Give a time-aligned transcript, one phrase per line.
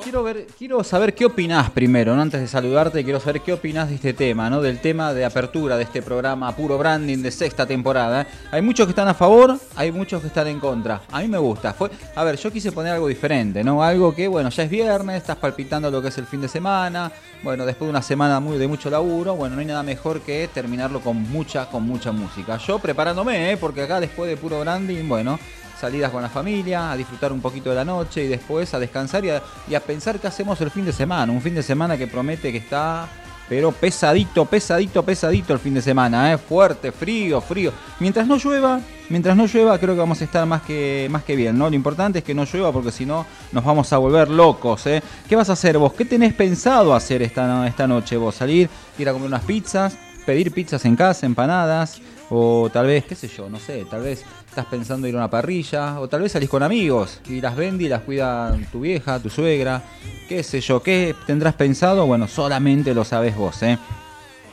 [0.00, 2.22] quiero, ver, quiero saber qué opinás primero, ¿no?
[2.22, 4.60] antes de saludarte, quiero saber qué opinás de este tema, ¿no?
[4.62, 8.26] del tema de apertura de este programa Puro Branding de sexta temporada.
[8.50, 11.02] Hay muchos que están a favor, hay muchos que están en contra.
[11.10, 11.72] A mí me gusta.
[11.74, 13.82] Fue, a ver, yo quise poner algo diferente, ¿no?
[13.82, 17.12] Algo que, bueno, ya es viernes, estás palpitando lo que es el fin de semana,
[17.42, 20.48] bueno, después de una semana muy de mucho laburo, bueno, no hay nada mejor que
[20.52, 22.56] terminarlo con mucha, con mucha música.
[22.58, 23.56] Yo preparándome, ¿eh?
[23.56, 25.38] porque acá después de Puro Branding, bueno,
[25.80, 29.24] salidas con la familia, a disfrutar un poquito de la noche y después a descansar
[29.24, 31.32] y a, pensar qué hacemos el fin de semana.
[31.32, 33.08] Un fin de semana que promete que está
[33.48, 36.38] pero pesadito, pesadito, pesadito el fin de semana, ¿eh?
[36.38, 37.72] fuerte, frío, frío.
[37.98, 41.34] Mientras no llueva, mientras no llueva, creo que vamos a estar más que, más que
[41.34, 41.68] bien, ¿no?
[41.68, 45.02] Lo importante es que no llueva porque si no nos vamos a volver locos, ¿eh?
[45.28, 45.94] ¿Qué vas a hacer vos?
[45.94, 48.36] ¿Qué tenés pensado hacer esta, esta noche vos?
[48.36, 52.00] ¿Salir, ir a comer unas pizzas, pedir pizzas en casa, empanadas?
[52.32, 55.30] O tal vez, qué sé yo, no sé, tal vez estás pensando ir a una
[55.30, 59.20] parrilla, o tal vez salís con amigos y las vendí y las cuida tu vieja,
[59.20, 59.80] tu suegra,
[60.28, 62.04] qué sé yo, ¿qué tendrás pensado?
[62.04, 63.78] Bueno, solamente lo sabes vos, ¿eh?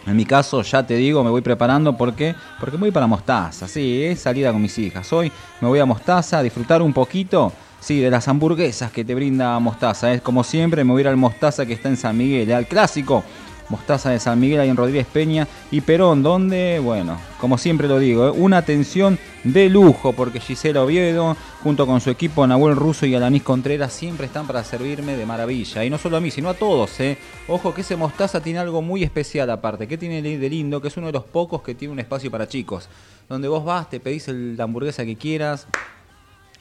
[0.06, 4.04] En mi caso, ya te digo, me voy preparando porque porque voy para Mostaza, sí,
[4.04, 5.12] es salida con mis hijas.
[5.12, 5.32] Hoy
[5.62, 9.58] me voy a Mostaza a disfrutar un poquito, sí, de las hamburguesas que te brinda
[9.58, 10.14] Mostaza.
[10.14, 12.68] Es como siempre, me voy a ir al Mostaza que está en San Miguel, al
[12.68, 13.24] clásico
[13.70, 18.00] Mostaza de San Miguel ahí en Rodríguez Peña y Perón, donde, bueno, como siempre lo
[18.00, 18.32] digo, ¿eh?
[18.32, 23.44] una atención de lujo, porque Gisela Oviedo, junto con su equipo Nahuel Russo y Alanis
[23.44, 25.84] Contreras, siempre están para servirme de maravilla.
[25.84, 27.00] Y no solo a mí, sino a todos.
[27.00, 27.18] ¿eh?
[27.48, 29.88] Ojo que ese Mostaza tiene algo muy especial aparte.
[29.88, 30.82] que tiene de lindo?
[30.82, 32.90] Que es uno de los pocos que tiene un espacio para chicos.
[33.30, 35.68] Donde vos vas, te pedís la hamburguesa que quieras,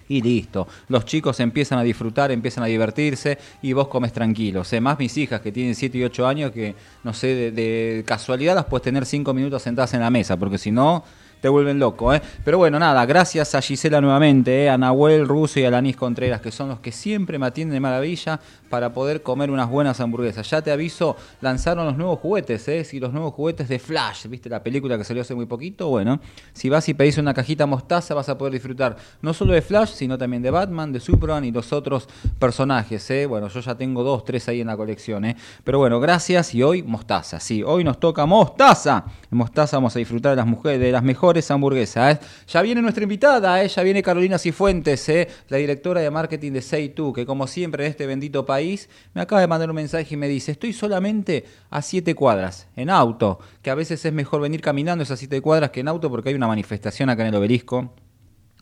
[0.09, 0.67] y listo.
[0.89, 4.65] Los chicos empiezan a disfrutar, empiezan a divertirse y vos comes tranquilo.
[4.65, 6.75] sé más mis hijas que tienen 7 y 8 años que,
[7.05, 10.59] no sé, de, de casualidad las puedes tener 5 minutos sentadas en la mesa, porque
[10.59, 11.05] si no
[11.41, 12.23] te vuelven loco, ¿eh?
[12.45, 14.71] Pero bueno, nada, gracias a Gisela nuevamente, ¿eh?
[14.71, 17.81] a Nahuel Russo y a Lanis Contreras, que son los que siempre me atienden de
[17.81, 20.49] maravilla para poder comer unas buenas hamburguesas.
[20.51, 22.85] Ya te aviso, lanzaron los nuevos juguetes, ¿eh?
[22.85, 25.89] Si los nuevos juguetes de Flash, ¿viste la película que salió hace muy poquito?
[25.89, 26.21] Bueno,
[26.53, 29.91] si vas y pedís una cajita mostaza vas a poder disfrutar no solo de Flash,
[29.91, 32.09] sino también de Batman, de Superman y los otros
[32.39, 33.27] personajes, ¿eh?
[33.27, 35.37] Bueno, yo ya tengo dos, tres ahí en la colección, ¿eh?
[35.65, 39.05] Pero bueno, gracias y hoy mostaza, sí, hoy nos toca mostaza.
[39.31, 42.17] Mostaza vamos a disfrutar de las mujeres, de las mejores hamburguesas.
[42.17, 42.21] ¿eh?
[42.49, 43.69] Ya viene nuestra invitada, ¿eh?
[43.69, 45.29] ya viene Carolina Cifuentes, ¿eh?
[45.49, 49.41] la directora de marketing de Say2, que como siempre en este bendito país me acaba
[49.41, 53.71] de mandar un mensaje y me dice, estoy solamente a siete cuadras, en auto, que
[53.71, 56.47] a veces es mejor venir caminando esas siete cuadras que en auto porque hay una
[56.47, 57.93] manifestación acá en el obelisco.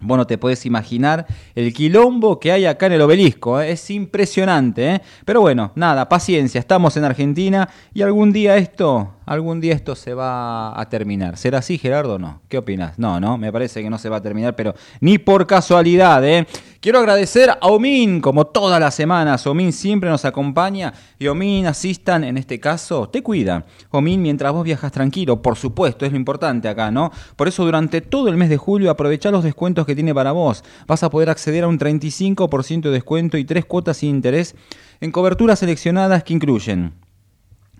[0.00, 3.70] Bueno, te puedes imaginar el quilombo que hay acá en el obelisco, ¿eh?
[3.70, 5.00] es impresionante.
[5.24, 10.14] Pero bueno, nada, paciencia, estamos en Argentina y algún día esto algún día esto se
[10.14, 11.36] va a terminar.
[11.36, 12.40] ¿Será así, Gerardo, o no?
[12.48, 12.98] ¿Qué opinas?
[12.98, 16.46] No, no, me parece que no se va a terminar, pero ni por casualidad, ¿eh?
[16.80, 19.46] Quiero agradecer a Omin, como todas las semanas.
[19.46, 23.64] Omin siempre nos acompaña y Omin Asistan, en este caso, te cuida.
[23.90, 27.10] Omin, mientras vos viajas tranquilo, por supuesto, es lo importante acá, ¿no?
[27.36, 30.62] Por eso, durante todo el mes de julio, aprovecha los descuentos que tiene para vos.
[30.86, 34.54] Vas a poder acceder a un 35% de descuento y tres cuotas sin interés
[35.00, 36.92] en coberturas seleccionadas que incluyen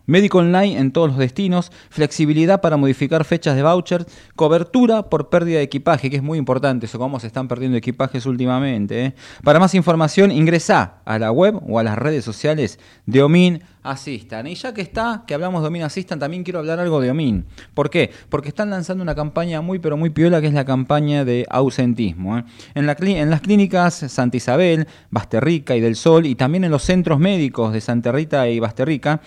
[0.07, 4.07] Médico online en todos los destinos, flexibilidad para modificar fechas de vouchers,
[4.37, 8.27] cobertura por pérdida de equipaje, que es muy importante, eso cómo se están perdiendo equipajes
[8.27, 9.07] últimamente.
[9.07, 9.15] ¿eh?
[9.43, 14.49] Para más información, ingresa a la web o a las redes sociales de Omin Assistant.
[14.49, 17.47] Y ya que está, que hablamos de Omin Assistant, también quiero hablar algo de Omin.
[17.75, 18.11] ¿Por qué?
[18.29, 22.39] Porque están lanzando una campaña muy, pero muy piola, que es la campaña de ausentismo.
[22.39, 22.45] ¿eh?
[22.75, 27.19] En, en las clínicas Santa Isabel, Basterrica y del Sol, y también en los centros
[27.19, 29.21] médicos de Santa Rita y Basterrica,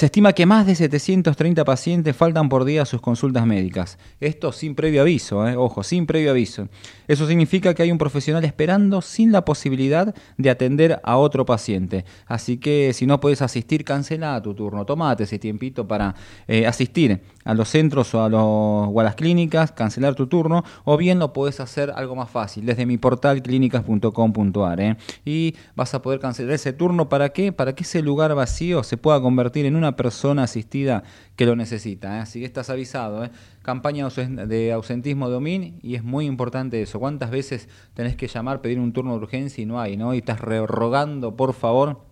[0.00, 3.98] se estima que más de 730 pacientes faltan por día a sus consultas médicas.
[4.18, 5.56] Esto sin previo aviso, ¿eh?
[5.56, 6.68] ojo, sin previo aviso.
[7.06, 12.06] Eso significa que hay un profesional esperando sin la posibilidad de atender a otro paciente.
[12.24, 14.86] Así que si no puedes asistir, cancela tu turno.
[14.86, 16.14] Tomate ese tiempito para
[16.48, 20.64] eh, asistir a los centros o a, los, o a las clínicas, cancelar tu turno,
[20.84, 24.80] o bien lo puedes hacer algo más fácil desde mi portal clínicas.com.ar.
[24.80, 24.96] ¿eh?
[25.24, 27.52] Y vas a poder cancelar ese turno para qué?
[27.52, 31.02] Para que ese lugar vacío se pueda convertir en una persona asistida
[31.36, 32.18] que lo necesita.
[32.18, 32.20] ¿eh?
[32.20, 33.24] Así que estás avisado.
[33.24, 33.30] ¿eh?
[33.62, 36.98] Campaña de ausentismo de OMIN y es muy importante eso.
[36.98, 39.96] ¿Cuántas veces tenés que llamar, pedir un turno de urgencia y no hay?
[39.96, 40.14] ¿no?
[40.14, 42.09] Y estás rogando, por favor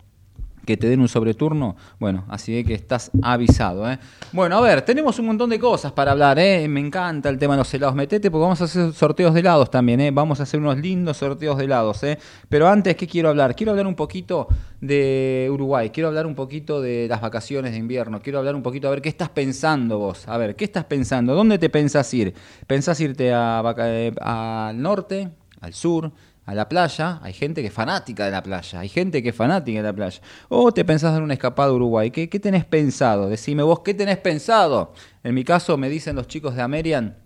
[0.68, 3.90] que te den un sobreturno, bueno, así que estás avisado.
[3.90, 3.98] ¿eh?
[4.32, 6.68] Bueno, a ver, tenemos un montón de cosas para hablar, ¿eh?
[6.68, 9.70] me encanta el tema de los helados, metete porque vamos a hacer sorteos de helados
[9.70, 10.10] también, ¿eh?
[10.10, 12.18] vamos a hacer unos lindos sorteos de helados, ¿eh?
[12.50, 13.56] pero antes, ¿qué quiero hablar?
[13.56, 14.46] Quiero hablar un poquito
[14.78, 18.88] de Uruguay, quiero hablar un poquito de las vacaciones de invierno, quiero hablar un poquito,
[18.88, 20.28] a ver, ¿qué estás pensando vos?
[20.28, 21.34] A ver, ¿qué estás pensando?
[21.34, 22.34] ¿Dónde te pensás ir?
[22.66, 25.30] ¿Pensás irte a, al norte,
[25.62, 26.12] al sur?
[26.48, 29.34] A la playa, hay gente que es fanática de la playa, hay gente que es
[29.34, 30.18] fanática de la playa.
[30.48, 32.10] O te pensás dar una escapada a Uruguay.
[32.10, 33.28] ¿Qué, ¿Qué tenés pensado?
[33.28, 34.94] Decime vos, ¿qué tenés pensado?
[35.22, 37.18] En mi caso me dicen los chicos de Amerian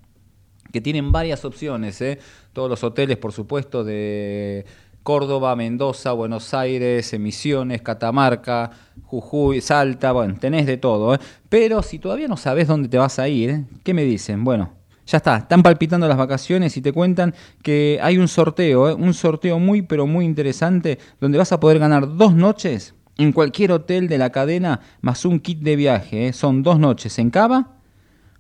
[0.73, 2.19] que tienen varias opciones, ¿eh?
[2.53, 4.67] todos los hoteles, por supuesto, de
[5.05, 8.73] Córdoba, Mendoza, Buenos Aires, Misiones, Catamarca,
[9.05, 11.15] Jujuy, Salta, bueno, tenés de todo.
[11.15, 11.19] ¿eh?
[11.49, 14.43] Pero si todavía no sabes dónde te vas a ir, ¿qué me dicen?
[14.43, 18.95] Bueno, ya está, están palpitando las vacaciones y te cuentan que hay un sorteo, ¿eh?
[18.95, 23.73] un sorteo muy pero muy interesante donde vas a poder ganar dos noches en cualquier
[23.73, 26.29] hotel de la cadena más un kit de viaje.
[26.29, 26.33] ¿eh?
[26.33, 27.77] Son dos noches en Cava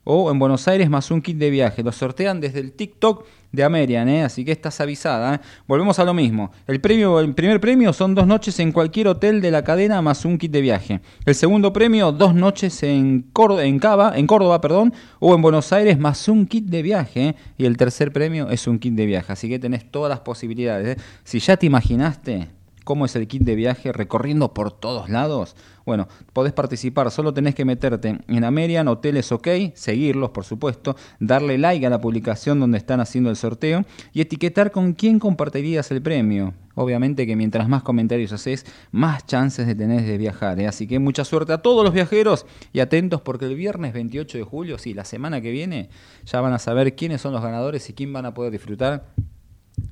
[0.04, 1.82] o en Buenos Aires más un kit de viaje.
[1.82, 4.24] Lo sortean desde el TikTok de Amerian, ¿eh?
[4.24, 5.34] así que estás avisada.
[5.34, 5.40] ¿eh?
[5.66, 6.50] Volvemos a lo mismo.
[6.66, 10.24] El, premio, el primer premio son dos noches en cualquier hotel de la cadena más
[10.24, 11.00] un kit de viaje.
[11.26, 15.98] El segundo premio, dos noches en, en, Cava, en Córdoba perdón, o en Buenos Aires
[15.98, 17.28] más un kit de viaje.
[17.28, 17.36] ¿eh?
[17.58, 19.32] Y el tercer premio es un kit de viaje.
[19.32, 20.96] Así que tenés todas las posibilidades.
[20.96, 21.00] ¿eh?
[21.24, 22.48] Si ya te imaginaste
[22.84, 27.54] cómo es el kit de viaje recorriendo por todos lados, bueno, podés participar, solo tenés
[27.54, 32.78] que meterte en Amerian Hoteles OK, seguirlos por supuesto, darle like a la publicación donde
[32.78, 36.54] están haciendo el sorteo y etiquetar con quién compartirías el premio.
[36.74, 40.58] Obviamente que mientras más comentarios haces, más chances de tener de viajar.
[40.58, 40.66] ¿eh?
[40.66, 44.44] Así que mucha suerte a todos los viajeros y atentos porque el viernes 28 de
[44.44, 45.90] julio, sí, la semana que viene,
[46.24, 49.04] ya van a saber quiénes son los ganadores y quién van a poder disfrutar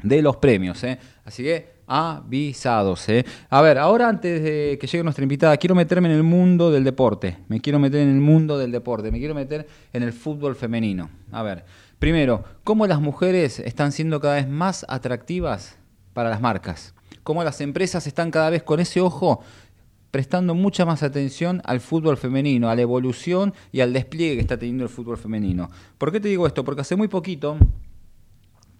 [0.02, 0.82] de los premios.
[0.84, 0.98] ¿eh?
[1.24, 3.08] Así que avisados.
[3.08, 3.24] ¿eh?
[3.48, 6.84] A ver, ahora antes de que llegue nuestra invitada, quiero meterme en el mundo del
[6.84, 7.38] deporte.
[7.48, 9.10] Me quiero meter en el mundo del deporte.
[9.10, 11.10] Me quiero meter en el fútbol femenino.
[11.32, 11.64] A ver,
[11.98, 15.76] primero, ¿cómo las mujeres están siendo cada vez más atractivas
[16.14, 16.94] para las marcas?
[17.24, 19.40] ¿Cómo las empresas están cada vez con ese ojo
[20.12, 24.56] prestando mucha más atención al fútbol femenino, a la evolución y al despliegue que está
[24.56, 25.68] teniendo el fútbol femenino?
[25.98, 26.64] ¿Por qué te digo esto?
[26.64, 27.56] Porque hace muy poquito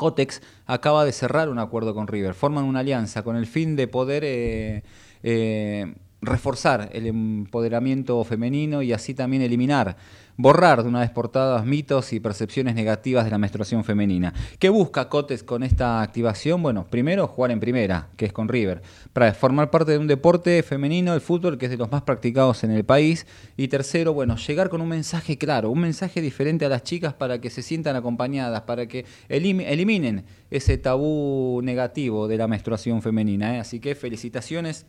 [0.01, 3.87] Cotex acaba de cerrar un acuerdo con River, forman una alianza con el fin de
[3.87, 4.83] poder eh,
[5.23, 9.99] eh, reforzar el empoderamiento femenino y así también eliminar
[10.41, 14.33] borrar de una vez por todas mitos y percepciones negativas de la menstruación femenina.
[14.59, 16.63] ¿Qué busca Cotes con esta activación?
[16.63, 18.83] Bueno, primero jugar en primera, que es con River,
[19.13, 22.65] para formar parte de un deporte femenino, el fútbol, que es de los más practicados
[22.65, 23.27] en el país.
[23.57, 27.41] Y tercero, bueno, llegar con un mensaje claro, un mensaje diferente a las chicas para
[27.41, 33.57] que se sientan acompañadas, para que eliminen ese tabú negativo de la menstruación femenina.
[33.57, 33.61] ¿eh?
[33.61, 34.87] Así que felicitaciones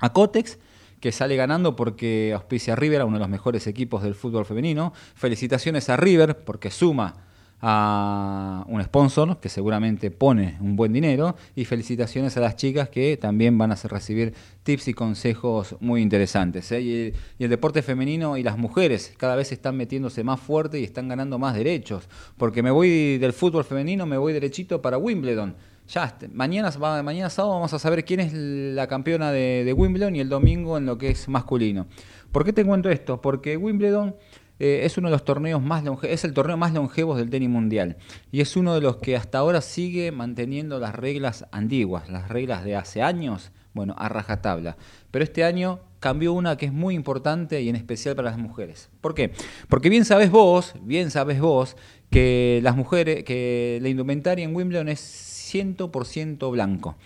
[0.00, 0.58] a Cotex
[1.04, 4.94] que sale ganando porque auspicia a River, uno de los mejores equipos del fútbol femenino.
[5.14, 7.26] Felicitaciones a River porque suma
[7.60, 13.18] a un sponsor que seguramente pone un buen dinero y felicitaciones a las chicas que
[13.18, 14.32] también van a recibir
[14.62, 16.72] tips y consejos muy interesantes.
[16.72, 16.80] ¿eh?
[16.80, 21.08] Y, el, deporte femenino y las mujeres cada vez están metiéndose más fuerte y están
[21.08, 22.08] ganando más derechos,
[22.38, 25.54] porque me voy del fútbol femenino, me voy derechito para Wimbledon
[25.86, 30.78] ya, mañana, sábado vamos a saber quién es la campeona de, Wimbledon y el domingo
[30.78, 31.86] en lo que es masculino.
[32.32, 33.20] ¿Por qué te cuento esto?
[33.20, 34.16] Porque Wimbledon
[34.58, 37.96] eh, es uno de los torneos más es el torneo más longevo del tenis mundial
[38.30, 42.64] y es uno de los que hasta ahora sigue manteniendo las reglas antiguas, las reglas
[42.64, 44.76] de hace años, bueno, a rajatabla.
[45.10, 48.90] Pero este año cambió una que es muy importante y en especial para las mujeres.
[49.00, 49.32] ¿Por qué?
[49.68, 51.76] Porque bien sabes vos, bien sabes vos
[52.10, 56.96] que las mujeres, que la indumentaria en Wimbledon es 100% blanco.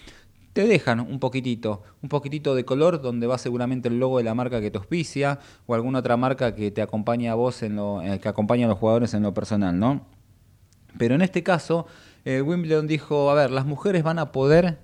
[0.52, 4.34] Te dejan un poquitito, un poquitito de color donde va seguramente el logo de la
[4.34, 8.02] marca que te auspicia o alguna otra marca que te acompaña a vos, en lo,
[8.02, 10.06] eh, que acompaña a los jugadores en lo personal, ¿no?
[10.96, 11.86] Pero en este caso,
[12.24, 14.78] eh, Wimbledon dijo, a ver, las mujeres van a poder,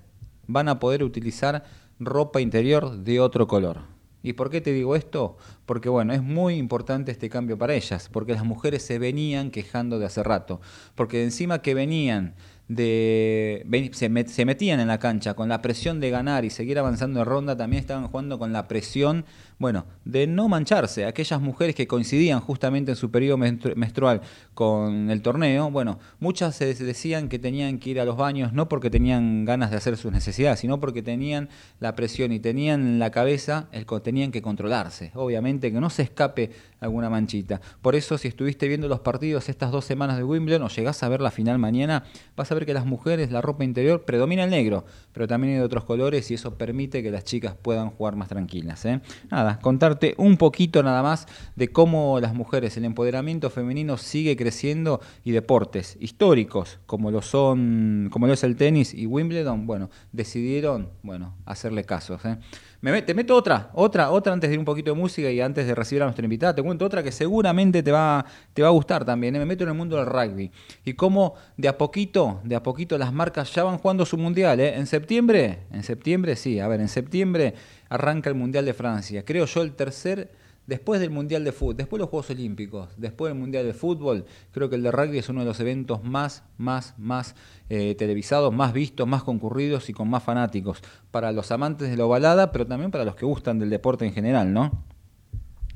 [0.47, 1.65] van a poder utilizar
[1.99, 3.95] ropa interior de otro color.
[4.25, 5.37] ¿Y por qué te digo esto?
[5.67, 9.99] Porque bueno, es muy importante este cambio para ellas, porque las mujeres se venían quejando
[9.99, 10.61] de hace rato,
[10.95, 12.33] porque encima que venían
[12.67, 14.09] de se,
[14.45, 17.81] metían en la cancha con la presión de ganar y seguir avanzando en ronda, también
[17.81, 19.25] estaban jugando con la presión,
[19.57, 21.05] bueno, de no mancharse.
[21.05, 24.21] Aquellas mujeres que coincidían justamente en su periodo menstrual
[24.53, 28.67] con el torneo, bueno, muchas se decían que tenían que ir a los baños no
[28.67, 32.99] porque tenían ganas de hacer sus necesidades, sino porque tenían la presión y tenían en
[32.99, 35.11] la cabeza el tenían que controlarse.
[35.15, 37.61] Obviamente que no se escape alguna manchita.
[37.81, 41.09] Por eso, si estuviste viendo los partidos estas dos semanas de Wimbledon o llegás a
[41.09, 42.03] ver la final mañana,
[42.35, 45.59] vas a ver que las mujeres, la ropa interior, predomina el negro, pero también hay
[45.59, 48.85] de otros colores y eso permite que las chicas puedan jugar más tranquilas.
[48.85, 49.01] ¿eh?
[49.31, 55.01] Nada, contarte un poquito nada más de cómo las mujeres, el empoderamiento femenino sigue creciendo
[55.23, 60.89] y deportes históricos como lo son, como lo es el tenis y Wimbledon, bueno, decidieron,
[61.03, 62.19] bueno, hacerle caso.
[62.23, 62.37] ¿eh?
[62.81, 65.65] Me, te meto otra, otra, otra antes de ir un poquito de música y antes
[65.65, 66.53] de recibir a nuestra invitada.
[66.53, 68.23] Te cuento otra que seguramente te va,
[68.53, 69.35] te va a gustar también.
[69.35, 69.39] ¿eh?
[69.39, 70.51] Me meto en el mundo del rugby.
[70.83, 74.59] Y cómo de a poquito, de a poquito las marcas ya van jugando su mundial.
[74.59, 74.75] ¿eh?
[74.75, 77.55] En septiembre, en septiembre sí, a ver, en septiembre
[77.95, 79.25] arranca el Mundial de Francia.
[79.25, 80.31] Creo yo el tercer
[80.67, 84.67] Después del Mundial de Fútbol, después los Juegos Olímpicos, después del Mundial de Fútbol, creo
[84.67, 87.35] que el de rugby es uno de los eventos más, más, más
[87.69, 90.81] eh, televisados, más vistos, más concurridos y con más fanáticos.
[91.11, 94.13] Para los amantes de la ovalada, pero también para los que gustan del deporte en
[94.13, 94.83] general, ¿no?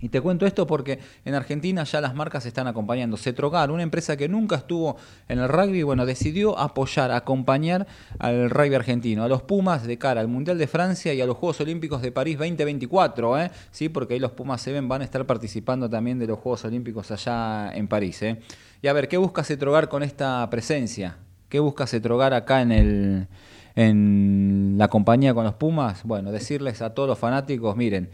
[0.02, 3.18] Y te cuento esto porque en Argentina ya las marcas están acompañando.
[3.18, 7.86] Cetrogar, una empresa que nunca estuvo en el rugby, bueno, decidió apoyar, acompañar
[8.18, 11.38] al rugby argentino, a los Pumas de cara al Mundial de Francia y a los
[11.38, 13.52] Juegos Olímpicos de París 2024, ¿eh?
[13.72, 16.64] Sí, porque ahí los Pumas se ven, van a estar participando también de los Juegos
[16.66, 18.40] Olímpicos allá en París, ¿eh?
[18.82, 21.18] Y a ver, ¿qué busca Cetrogar con esta presencia?
[21.50, 23.28] ¿Qué busca Cetrogar acá en el
[23.76, 26.04] en la compañía con los Pumas?
[26.04, 28.10] Bueno, decirles a todos los fanáticos, miren,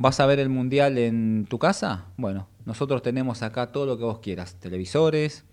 [0.00, 2.04] ¿Vas a ver el mundial en tu casa?
[2.16, 5.44] Bueno, nosotros tenemos acá todo lo que vos quieras, televisores,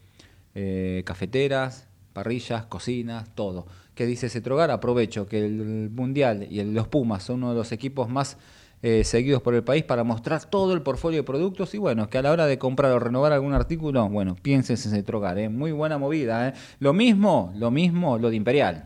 [0.53, 3.65] eh, cafeteras, parrillas, cocinas, todo.
[3.95, 4.69] ¿Qué dice Cetrogar?
[4.69, 8.37] Aprovecho que el mundial y los Pumas son uno de los equipos más
[8.83, 12.19] eh, seguidos por el país para mostrar todo el portfolio de productos y bueno, que
[12.19, 15.49] a la hora de comprar o renovar algún artículo, bueno, pienses en Cetrogar, ¿eh?
[15.49, 16.49] muy buena movida.
[16.49, 16.53] ¿eh?
[16.77, 18.83] Lo mismo, lo mismo, lo de Imperial.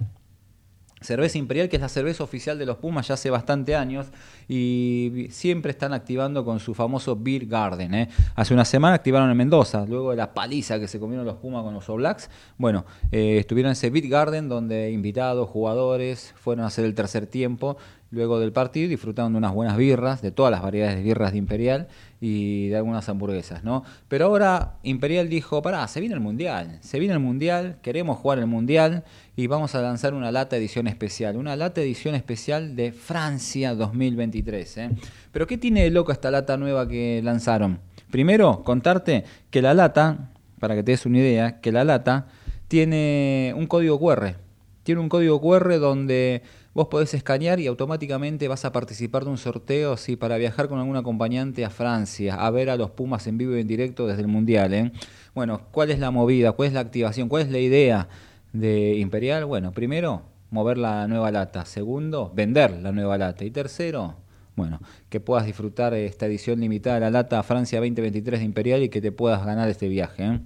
[1.01, 4.08] Cerveza Imperial, que es la cerveza oficial de los Pumas ya hace bastante años
[4.48, 7.94] y siempre están activando con su famoso Beer Garden.
[7.94, 8.10] ¿eh?
[8.36, 11.63] Hace una semana activaron en Mendoza, luego de la paliza que se comieron los Pumas
[11.63, 12.29] con los All Blacks.
[12.58, 17.27] Bueno, eh, estuvieron en ese Beer Garden donde invitados, jugadores fueron a hacer el tercer
[17.27, 17.77] tiempo
[18.12, 21.38] luego del partido disfrutaron de unas buenas birras, de todas las variedades de birras de
[21.38, 21.88] Imperial
[22.21, 23.83] y de algunas hamburguesas, ¿no?
[24.07, 28.39] Pero ahora Imperial dijo, pará, se viene el Mundial, se viene el Mundial, queremos jugar
[28.39, 29.03] el Mundial
[29.35, 34.77] y vamos a lanzar una lata edición especial, una lata edición especial de Francia 2023,
[34.77, 34.89] ¿eh?
[35.31, 37.79] Pero ¿qué tiene de loco esta lata nueva que lanzaron?
[38.11, 42.27] Primero, contarte que la lata, para que te des una idea, que la lata
[42.67, 44.35] tiene un código QR,
[44.83, 46.41] tiene un código QR donde
[46.73, 50.77] Vos podés escanear y automáticamente vas a participar de un sorteo sí, para viajar con
[50.77, 54.21] algún acompañante a Francia, a ver a los Pumas en vivo y en directo desde
[54.21, 54.73] el Mundial.
[54.75, 54.91] ¿eh?
[55.33, 56.51] Bueno, ¿cuál es la movida?
[56.51, 57.27] ¿Cuál es la activación?
[57.27, 58.07] ¿Cuál es la idea
[58.53, 59.45] de Imperial?
[59.45, 60.21] Bueno, primero,
[60.51, 61.65] mover la nueva lata.
[61.65, 63.43] Segundo, vender la nueva lata.
[63.45, 64.17] Y tercero,
[64.55, 68.89] bueno, que puedas disfrutar esta edición limitada de la lata Francia 2023 de Imperial y
[68.89, 70.23] que te puedas ganar este viaje.
[70.23, 70.39] ¿eh?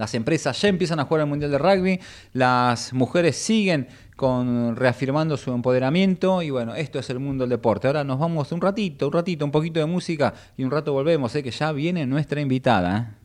[0.00, 2.00] Las empresas ya empiezan a jugar el Mundial de Rugby,
[2.32, 3.86] las mujeres siguen
[4.20, 7.86] con reafirmando su empoderamiento y bueno, esto es el mundo del deporte.
[7.86, 11.32] Ahora nos vamos un ratito, un ratito, un poquito de música y un rato volvemos,
[11.32, 12.98] sé que ya viene nuestra invitada.
[12.98, 13.19] ¿eh?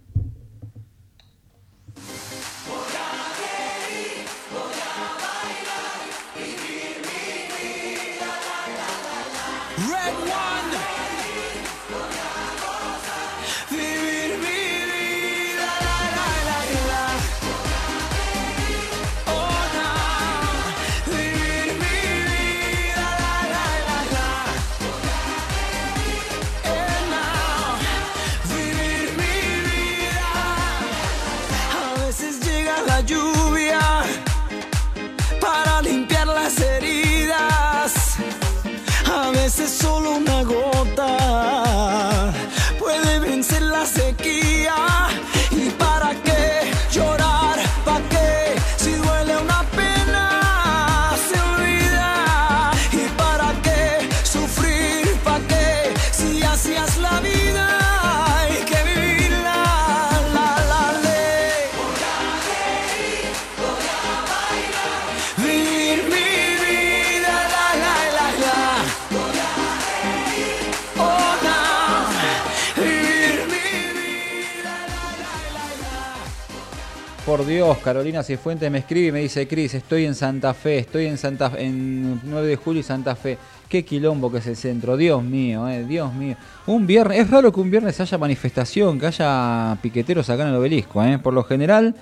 [77.45, 81.17] Dios, Carolina Cifuentes me escribe y me dice, Cris, estoy en Santa Fe, estoy en
[81.17, 83.37] Santa en 9 de julio y Santa Fe.
[83.69, 86.37] Qué quilombo que es el centro, Dios mío, eh, Dios mío.
[86.65, 90.55] Un viernes, es raro que un viernes haya manifestación, que haya piqueteros acá en el
[90.55, 91.19] obelisco, eh.
[91.19, 91.95] Por lo general,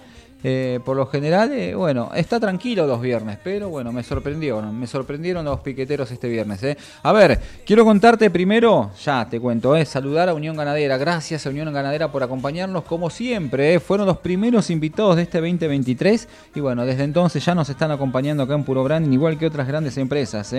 [0.44, 4.88] eh, por lo general, eh, bueno, está tranquilo los viernes, pero bueno, me sorprendió, me
[4.88, 6.62] sorprendieron los piqueteros este viernes.
[6.64, 6.78] Eh.
[7.02, 10.98] A ver, quiero contarte primero, ya te cuento, saludar a Unión Ganadera.
[10.98, 13.80] Gracias a Unión Ganadera por acompañarnos como siempre.
[13.80, 18.44] Fueron los primeros invitados de este 2023 y bueno, desde entonces ya nos están acompañando
[18.44, 20.54] acá en Puro Branding, igual que otras grandes empresas.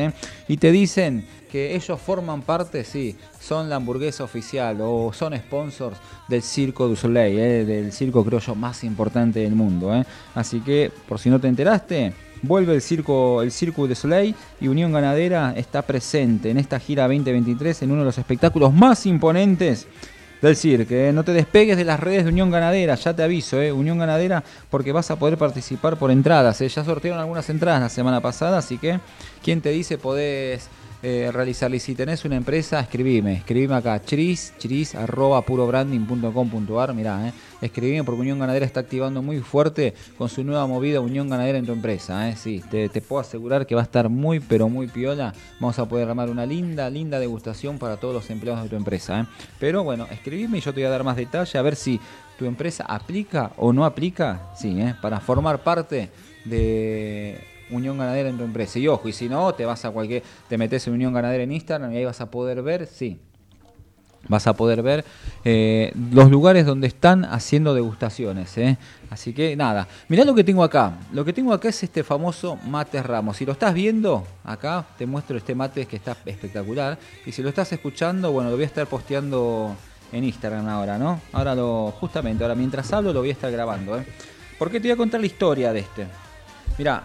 [0.48, 5.96] Y te dicen que ellos forman parte, sí, son la hamburguesa oficial o son sponsors
[6.26, 9.94] del Circo du Soleil, eh, del circo creo yo más importante del mundo.
[9.94, 10.04] Eh.
[10.34, 14.66] Así que, por si no te enteraste, vuelve el circo, el Circo de Soleil y
[14.66, 19.86] Unión Ganadera está presente en esta gira 2023 en uno de los espectáculos más imponentes
[20.42, 21.10] del cirque.
[21.10, 21.12] ¿eh?
[21.12, 23.58] No te despegues de las redes de Unión Ganadera, ya te aviso.
[23.58, 26.58] Unión Ganadera, porque vas a poder participar por entradas.
[26.58, 28.98] Ya sortearon algunas entradas la semana pasada, así que,
[29.40, 30.68] ¿quién te dice podés
[31.04, 31.70] eh.
[31.72, 33.34] Y si tenés una empresa, escribime.
[33.34, 36.94] Escribime acá, chris, chris, arroba purobranding.com.ar.
[36.94, 41.28] Mirá, eh, escribime porque Unión Ganadera está activando muy fuerte con su nueva movida Unión
[41.28, 42.28] Ganadera en tu empresa.
[42.28, 42.36] Eh.
[42.36, 45.34] Sí, te, puedo asegurar que va a estar muy, pero muy piola.
[45.60, 49.20] Vamos a poder armar una linda, linda degustación para todos los empleados de tu empresa.
[49.20, 49.26] Eh.
[49.58, 52.00] Pero bueno, escribime y yo te voy a dar más detalle a ver si
[52.38, 54.50] tu empresa aplica o no aplica.
[54.56, 56.10] Sí, eh, para formar parte
[56.44, 58.78] de Unión Ganadera en tu empresa.
[58.78, 61.52] Y ojo, y si no, te vas a cualquier, te metes en Unión Ganadera en
[61.52, 63.18] Instagram y ahí vas a poder ver, sí,
[64.28, 65.04] vas a poder ver
[65.44, 68.56] eh, los lugares donde están haciendo degustaciones.
[68.58, 68.78] ¿eh?
[69.10, 70.98] Así que nada, mirá lo que tengo acá.
[71.12, 73.36] Lo que tengo acá es este famoso mate Ramos.
[73.36, 76.98] Si lo estás viendo, acá te muestro este mate que está espectacular.
[77.26, 79.74] Y si lo estás escuchando, bueno, lo voy a estar posteando
[80.12, 81.20] en Instagram ahora, ¿no?
[81.32, 83.98] Ahora lo, justamente, ahora mientras hablo lo voy a estar grabando.
[83.98, 84.06] ¿eh?
[84.58, 86.06] Porque te voy a contar la historia de este.
[86.78, 87.04] Mira,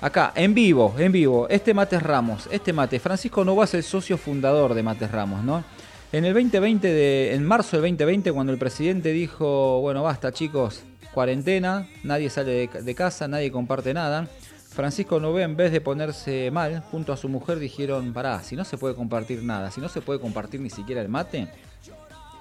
[0.00, 4.74] Acá, en vivo, en vivo, este Mates Ramos, este mate, Francisco Nova es socio fundador
[4.74, 5.64] de Mates Ramos, ¿no?
[6.12, 10.82] En el 2020, de, en marzo del 2020, cuando el presidente dijo, bueno, basta chicos,
[11.14, 14.28] cuarentena, nadie sale de, casa, nadie comparte nada,
[14.68, 18.66] Francisco Nové, en vez de ponerse mal, junto a su mujer dijeron, pará, si no
[18.66, 21.48] se puede compartir nada, si no se puede compartir ni siquiera el mate,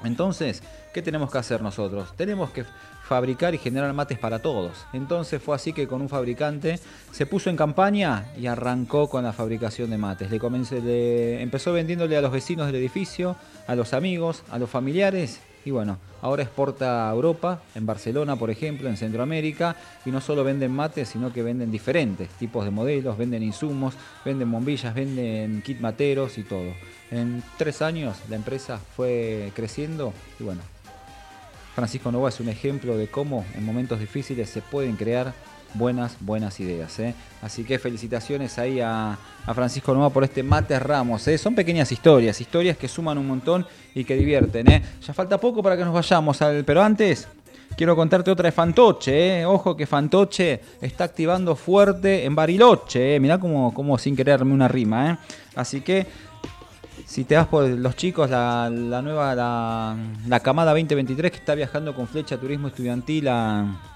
[0.03, 0.61] entonces,
[0.93, 2.13] ¿qué tenemos que hacer nosotros?
[2.17, 2.65] Tenemos que
[3.07, 4.85] fabricar y generar mates para todos.
[4.93, 6.79] Entonces fue así que con un fabricante
[7.11, 10.31] se puso en campaña y arrancó con la fabricación de mates.
[10.31, 10.39] Le,
[10.81, 13.35] le empezó vendiéndole a los vecinos del edificio,
[13.67, 18.51] a los amigos, a los familiares y bueno, ahora exporta a Europa, en Barcelona por
[18.51, 23.17] ejemplo, en Centroamérica, y no solo venden mates, sino que venden diferentes tipos de modelos,
[23.17, 26.71] venden insumos, venden bombillas, venden kit materos y todo.
[27.09, 30.61] En tres años la empresa fue creciendo y bueno,
[31.75, 35.33] Francisco Nova es un ejemplo de cómo en momentos difíciles se pueden crear
[35.73, 36.97] buenas, buenas ideas.
[36.99, 37.13] ¿eh?
[37.41, 39.17] Así que felicitaciones ahí a,
[39.53, 41.27] Francisco Nova por este Mate Ramos.
[41.27, 41.37] ¿eh?
[41.37, 44.71] Son pequeñas historias, historias que suman un montón y que divierten.
[44.71, 44.81] ¿eh?
[45.05, 47.27] Ya falta poco para que nos vayamos, al, pero antes
[47.75, 49.41] quiero contarte otra de Fantoche.
[49.41, 49.45] ¿eh?
[49.45, 53.15] Ojo que Fantoche está activando fuerte en Bariloche.
[53.15, 53.19] ¿eh?
[53.19, 55.19] Mirá como, como sin quererme una rima.
[55.55, 56.05] Así que
[57.05, 62.07] si te vas por los chicos, la, nueva, la, camada 2023 que está viajando con
[62.07, 63.94] flecha turismo estudiantil a,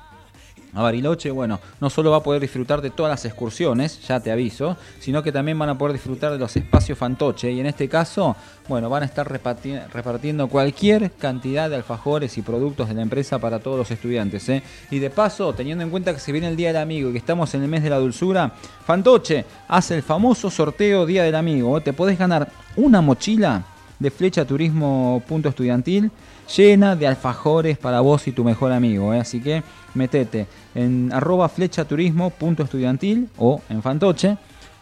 [0.73, 4.31] a Bariloche, bueno, no solo va a poder disfrutar de todas las excursiones, ya te
[4.31, 7.51] aviso, sino que también van a poder disfrutar de los espacios fantoche.
[7.51, 8.35] Y en este caso,
[8.67, 13.59] bueno, van a estar repartiendo cualquier cantidad de alfajores y productos de la empresa para
[13.59, 14.47] todos los estudiantes.
[14.49, 14.61] ¿eh?
[14.91, 17.17] Y de paso, teniendo en cuenta que se viene el Día del Amigo y que
[17.17, 18.53] estamos en el mes de la dulzura,
[18.85, 21.77] Fantoche hace el famoso sorteo Día del Amigo.
[21.77, 21.81] ¿eh?
[21.81, 23.63] Te podés ganar una mochila
[23.97, 26.09] de flecha turismo punto estudiantil
[26.55, 29.13] llena de alfajores para vos y tu mejor amigo.
[29.13, 29.19] ¿eh?
[29.19, 34.37] Así que metete en arroba flechaturismo punto estudiantil o en fantoche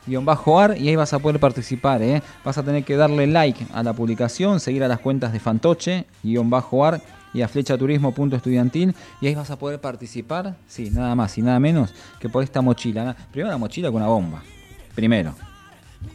[0.05, 2.01] guion bajo ar y ahí vas a poder participar.
[2.01, 2.21] ¿eh?
[2.43, 6.05] Vas a tener que darle like a la publicación, seguir a las cuentas de fantoche
[6.23, 7.01] guion bajo ar
[7.33, 11.41] y a flechaturismo punto estudiantil y ahí vas a poder participar, sí, nada más y
[11.41, 13.15] nada menos que por esta mochila.
[13.31, 14.41] Primero la mochila con una bomba,
[14.95, 15.46] primero.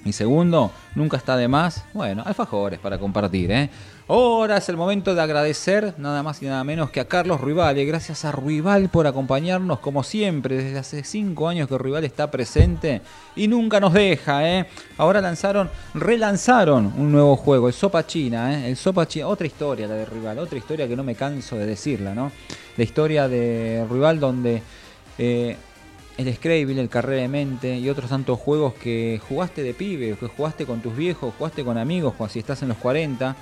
[0.04, 3.70] Y segundo, nunca está de más, bueno, alfajores para compartir, ¿eh?
[4.08, 7.78] Ahora es el momento de agradecer nada más y nada menos que a Carlos Ruibal.
[7.78, 10.56] Y gracias a Ruibal por acompañarnos como siempre.
[10.56, 13.00] Desde hace cinco años que Ruibal está presente
[13.36, 14.46] y nunca nos deja.
[14.46, 14.66] ¿eh?
[14.98, 18.52] Ahora lanzaron, relanzaron un nuevo juego, el Sopa China.
[18.52, 18.70] ¿eh?
[18.70, 21.64] El Sopa China, otra historia la de Ruibal, otra historia que no me canso de
[21.64, 22.14] decirla.
[22.14, 22.32] ¿no?
[22.76, 24.62] La historia de Ruibal donde...
[25.16, 25.56] Eh,
[26.18, 30.26] el Scrabble, el Carrera de Mente y otros tantos juegos que jugaste de pibe, que
[30.26, 33.36] jugaste con tus viejos, jugaste con amigos, si estás en los 40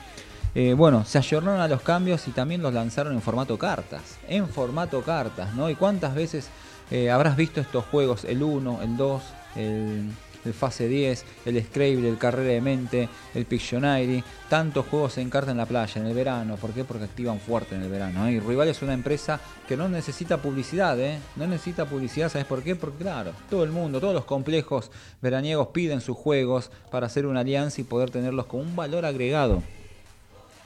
[0.54, 4.18] eh, bueno, se ayornaron a los cambios y también los lanzaron en formato cartas.
[4.28, 5.70] En formato cartas, ¿no?
[5.70, 6.48] ¿Y cuántas veces
[6.90, 8.24] eh, habrás visto estos juegos?
[8.24, 9.22] El 1, el 2,
[9.56, 10.10] el,
[10.52, 14.22] Fase 10, el Scrabble, el Carrera de Mente, el Pictionary.
[14.48, 16.56] Tantos juegos en carta en la playa, en el verano.
[16.56, 16.84] ¿Por qué?
[16.84, 18.26] Porque activan fuerte en el verano.
[18.26, 18.32] ¿eh?
[18.32, 21.18] Y Rival es una empresa que no necesita publicidad, ¿eh?
[21.36, 22.74] No necesita publicidad, ¿sabes por qué?
[22.74, 24.90] Porque, claro, todo el mundo, todos los complejos
[25.22, 29.62] veraniegos piden sus juegos para hacer una alianza y poder tenerlos con un valor agregado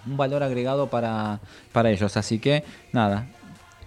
[0.07, 1.41] un valor agregado para,
[1.73, 2.17] para ellos.
[2.17, 3.27] Así que nada,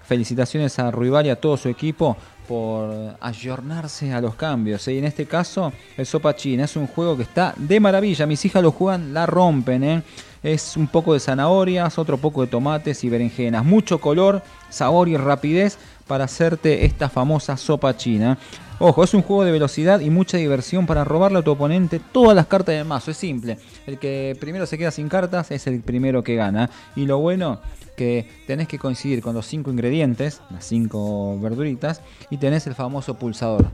[0.04, 4.88] felicitaciones a Ruibal y a todo su equipo por ayornarse a los cambios.
[4.88, 4.94] ¿eh?
[4.94, 8.26] Y en este caso, el Sopa China es un juego que está de maravilla.
[8.26, 9.84] Mis hijas lo juegan, la rompen.
[9.84, 10.04] ¿eh?
[10.44, 13.66] Es un poco de zanahorias, otro poco de tomates y berenjenas.
[13.66, 18.38] Mucho color, sabor y rapidez para hacerte esta famosa sopa china.
[18.80, 22.36] Ojo, es un juego de velocidad y mucha diversión para robarle a tu oponente todas
[22.36, 23.10] las cartas del mazo.
[23.10, 23.58] Es simple.
[23.88, 26.70] El que primero se queda sin cartas es el primero que gana.
[26.96, 27.60] Y lo bueno
[27.98, 33.16] que tenés que coincidir con los cinco ingredientes, las cinco verduritas, y tenés el famoso
[33.16, 33.66] pulsador,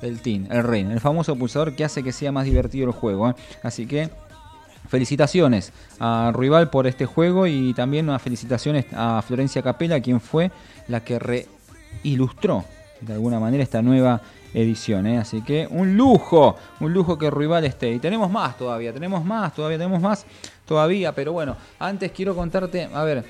[0.00, 3.28] el tin, el ring, el famoso pulsador que hace que sea más divertido el juego.
[3.28, 3.34] ¿eh?
[3.62, 4.08] Así que
[4.88, 10.52] felicitaciones a Rival por este juego y también unas felicitaciones a Florencia Capela, quien fue
[10.86, 12.64] la que reilustró
[13.00, 14.22] de alguna manera esta nueva
[14.54, 15.08] edición.
[15.08, 15.18] ¿eh?
[15.18, 17.90] Así que un lujo, un lujo que Rival esté.
[17.92, 20.24] Y tenemos más todavía, tenemos más, todavía tenemos más
[20.66, 21.12] todavía.
[21.12, 23.24] Pero bueno, antes quiero contarte, a ver,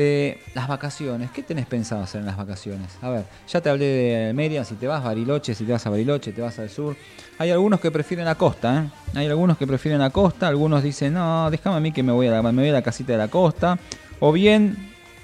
[0.00, 2.86] eh, las vacaciones, ¿qué tenés pensado hacer en las vacaciones?
[3.02, 5.84] A ver, ya te hablé de Media, si te vas a Bariloche, si te vas
[5.84, 6.94] a Bariloche, te vas al sur.
[7.36, 9.18] Hay algunos que prefieren la costa, ¿eh?
[9.18, 12.28] Hay algunos que prefieren la costa, algunos dicen, no, déjame a mí que me voy
[12.28, 13.76] a la, me voy a la casita de la costa.
[14.20, 14.76] O bien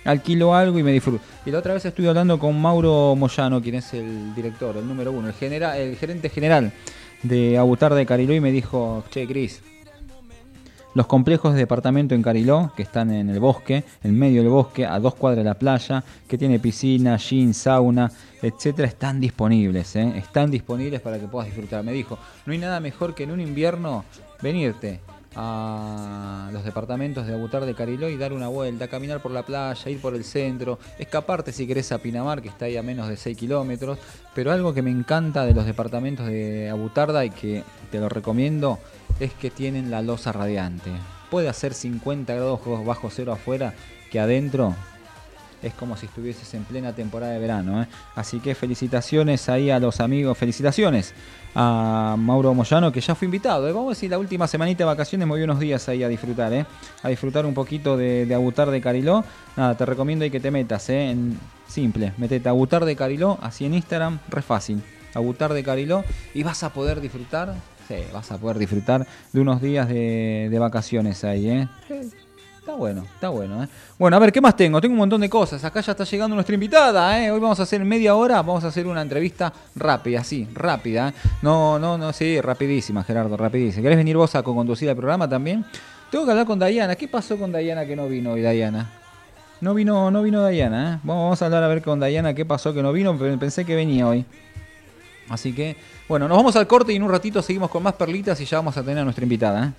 [0.04, 1.22] alquilo algo y me disfruto.
[1.46, 5.12] Y la otra vez estuve hablando con Mauro Moyano, quien es el director, el número
[5.12, 6.72] uno, el, genera, el gerente general
[7.22, 9.62] de Abutar de Cariló y me dijo, che, Cris,
[10.94, 14.86] los complejos de departamento en Cariló, que están en el bosque, en medio del bosque,
[14.86, 20.12] a dos cuadras de la playa, que tiene piscina, gym, sauna, etcétera, están disponibles, ¿eh?
[20.16, 21.84] están disponibles para que puedas disfrutar.
[21.84, 24.04] Me dijo, no hay nada mejor que en un invierno
[24.40, 25.00] venirte
[25.36, 29.90] a los departamentos de Abutar de Cariló y dar una vuelta, caminar por la playa,
[29.90, 33.16] ir por el centro, escaparte si querés a Pinamar, que está ahí a menos de
[33.16, 33.98] 6 kilómetros.
[34.34, 38.78] Pero algo que me encanta de los departamentos de Abutarda y que te lo recomiendo
[39.20, 40.90] es que tienen la losa radiante.
[41.30, 43.74] Puede hacer 50 grados bajo cero afuera,
[44.10, 44.74] que adentro
[45.62, 47.82] es como si estuvieses en plena temporada de verano.
[47.82, 47.86] ¿eh?
[48.14, 51.14] Así que felicitaciones ahí a los amigos, felicitaciones
[51.54, 53.68] a Mauro Moyano, que ya fue invitado.
[53.68, 53.72] ¿eh?
[53.72, 56.66] Vamos a decir, la última semanita de vacaciones voy unos días ahí a disfrutar, ¿eh?
[57.02, 59.24] a disfrutar un poquito de, de Abutar de Cariló.
[59.56, 61.10] Nada, te recomiendo ahí que te metas, ¿eh?
[61.10, 64.82] en simple, metete Abutar de Cariló, así en Instagram, re fácil.
[65.14, 67.54] Abutar de Cariló y vas a poder disfrutar
[67.88, 71.68] Sí, vas a poder disfrutar de unos días de, vacaciones ahí, ¿eh?
[72.64, 73.68] Está bueno, está bueno, ¿eh?
[73.98, 74.80] Bueno, a ver, ¿qué más tengo?
[74.80, 75.62] Tengo un montón de cosas.
[75.64, 77.30] Acá ya está llegando nuestra invitada, ¿eh?
[77.30, 81.10] Hoy vamos a hacer media hora, vamos a hacer una entrevista rápida, sí, rápida.
[81.10, 81.12] ¿eh?
[81.42, 83.82] No, no, no, sí, rapidísima, Gerardo, rapidísima.
[83.82, 85.62] ¿Querés venir vos a conducir el programa también?
[86.10, 86.96] Tengo que hablar con Dayana.
[86.96, 88.90] ¿Qué pasó con Dayana que no vino hoy, Dayana?
[89.60, 90.98] No vino, no vino Dayana, ¿eh?
[91.02, 94.08] Vamos a hablar a ver con Dayana qué pasó que no vino, pensé que venía
[94.08, 94.24] hoy.
[95.28, 95.76] Así que,
[96.08, 98.58] bueno, nos vamos al corte y en un ratito seguimos con más perlitas y ya
[98.58, 99.66] vamos a tener a nuestra invitada.
[99.66, 99.72] ¿eh?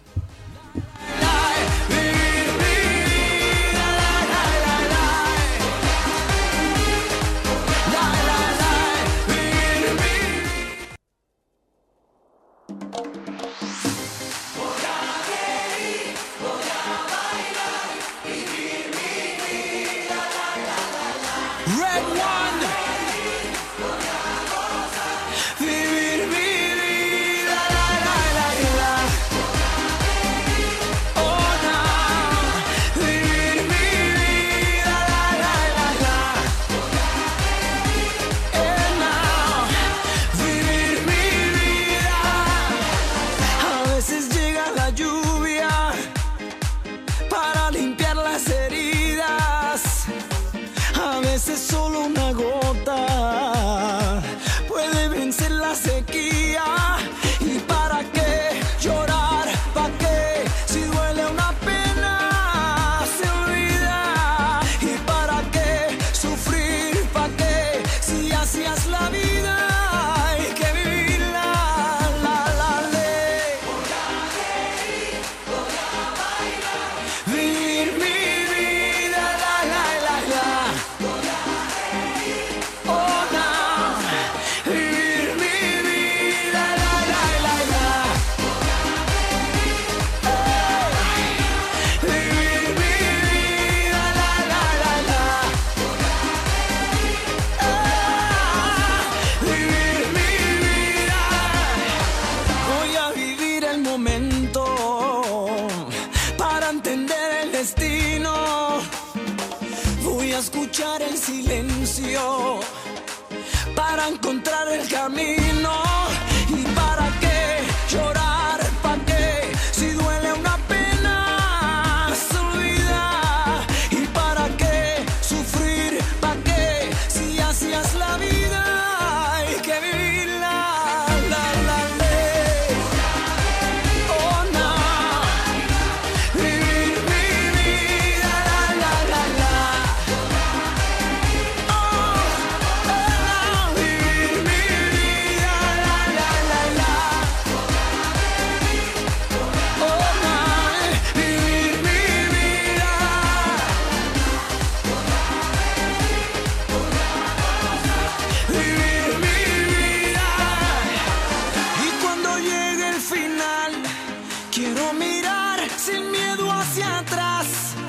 [167.46, 167.85] us.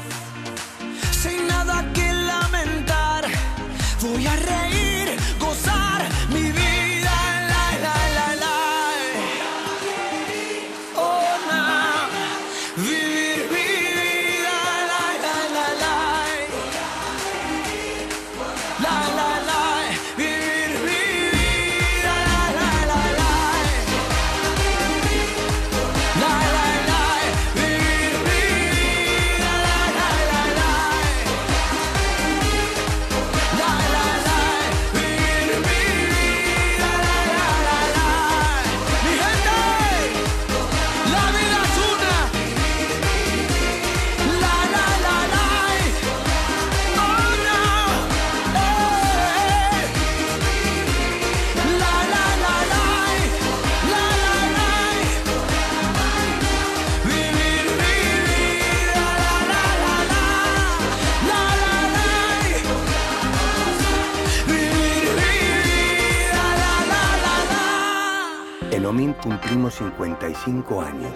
[69.46, 71.12] Cumplimos 55 años,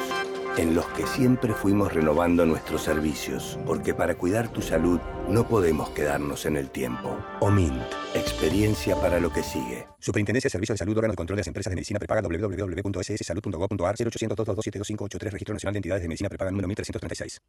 [0.56, 5.90] en los que siempre fuimos renovando nuestros servicios, porque para cuidar tu salud no podemos
[5.90, 7.18] quedarnos en el tiempo.
[7.40, 7.76] OMIN,
[8.14, 9.88] experiencia para lo que sigue.
[9.98, 13.96] Superintendencia de Servicios de Salud, órgano de control de las empresas de medicina prepaga www.sssalud.gov.ar
[13.98, 17.40] 0800 227 2583 Registro Nacional de Entidades de Medicina Prepaga número 1336.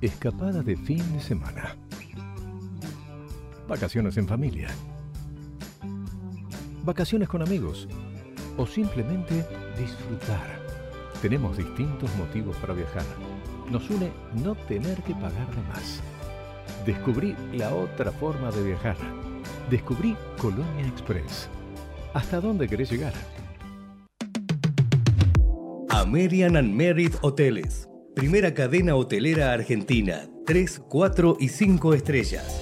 [0.00, 1.76] Escapada de fin de semana.
[3.72, 4.68] Vacaciones en familia.
[6.84, 7.88] Vacaciones con amigos.
[8.58, 9.46] O simplemente
[9.78, 10.60] disfrutar.
[11.22, 13.06] Tenemos distintos motivos para viajar.
[13.70, 14.12] Nos une
[14.44, 16.02] no tener que pagar de más.
[16.84, 18.98] Descubrí la otra forma de viajar.
[19.70, 21.48] Descubrí Colonia Express.
[22.12, 23.14] ¿Hasta dónde querés llegar?
[25.88, 27.88] American and Merit Hoteles.
[28.14, 30.28] Primera cadena hotelera argentina.
[30.44, 32.61] 3, 4 y 5 estrellas.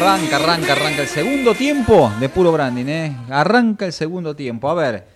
[0.00, 3.16] Arranca, arranca, arranca el segundo tiempo de puro branding, ¿eh?
[3.30, 4.70] Arranca el segundo tiempo.
[4.70, 5.08] A ver.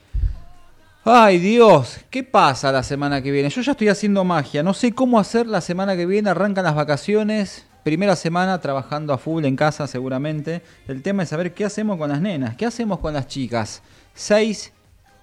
[1.04, 3.48] Ay Dios, ¿qué pasa la semana que viene?
[3.48, 6.74] Yo ya estoy haciendo magia, no sé cómo hacer la semana que viene, arrancan las
[6.74, 10.62] vacaciones, primera semana trabajando a full en casa seguramente.
[10.88, 13.82] El tema es saber qué hacemos con las nenas, qué hacemos con las chicas.
[14.14, 14.72] 6,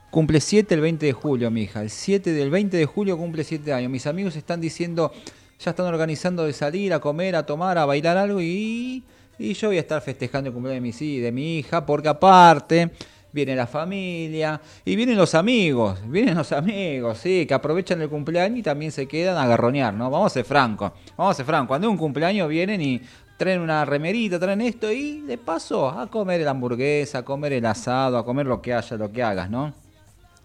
[0.09, 1.81] cumple 7 el 20 de julio, mi hija.
[1.81, 3.91] El 7 del 20 de julio cumple 7 años.
[3.91, 5.11] Mis amigos están diciendo,
[5.59, 9.03] ya están organizando de salir a comer, a tomar, a bailar algo y...
[9.39, 12.91] Y yo voy a estar festejando el cumpleaños de mi, de mi hija, porque aparte
[13.31, 18.59] viene la familia y vienen los amigos, vienen los amigos, sí, que aprovechan el cumpleaños
[18.59, 20.09] y también se quedan a garronear, ¿no?
[20.09, 21.69] Vamos a ser francos, vamos a ser francos.
[21.69, 23.01] Cuando es un cumpleaños vienen y
[23.37, 27.65] traen una remerita, traen esto y de paso a comer la hamburguesa, a comer el
[27.65, 29.73] asado, a comer lo que haya, lo que hagas, ¿no?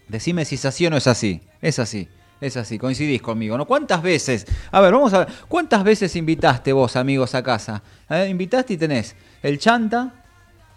[0.07, 1.41] Decime si es así o no es así.
[1.61, 2.09] Es así.
[2.45, 3.65] Es así, coincidís conmigo, ¿no?
[3.65, 4.47] ¿Cuántas veces?
[4.71, 5.29] A ver, vamos a ver.
[5.49, 7.83] ¿Cuántas veces invitaste vos, amigos, a casa?
[8.29, 10.13] Invitaste y tenés el chanta,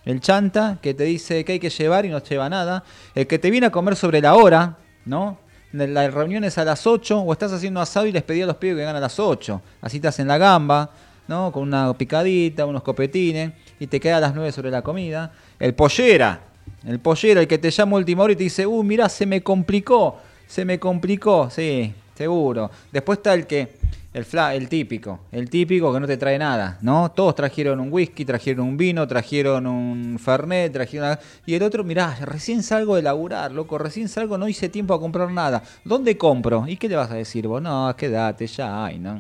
[0.06, 2.86] el chanta que te dice que hay que llevar y no lleva nada.
[3.14, 5.40] El que te viene a comer sobre la hora, ¿no?
[5.74, 8.56] La reunión es a las 8 o estás haciendo asado y les pedí a los
[8.56, 9.62] pibes que vengan a las 8.
[9.82, 10.90] Así te hacen la gamba,
[11.28, 11.52] ¿no?
[11.52, 15.34] Con una picadita, unos copetines y te queda a las 9 sobre la comida.
[15.60, 16.40] El pollera,
[16.86, 19.44] el pollera, el que te llama última hora y te dice, uh, mirá, se me
[19.44, 20.22] complicó.
[20.48, 22.72] Se me complicó, sí, seguro.
[22.92, 23.78] Después está el que,
[24.14, 27.12] el, fla, el típico, el típico que no te trae nada, ¿no?
[27.12, 31.18] Todos trajeron un whisky, trajeron un vino, trajeron un fernet, trajeron...
[31.46, 35.00] Y el otro, mirá, recién salgo de laburar, loco, recién salgo, no hice tiempo a
[35.00, 35.62] comprar nada.
[35.84, 36.66] ¿Dónde compro?
[36.68, 37.62] ¿Y qué le vas a decir vos?
[37.62, 39.18] No, quédate, ya hay, ¿no?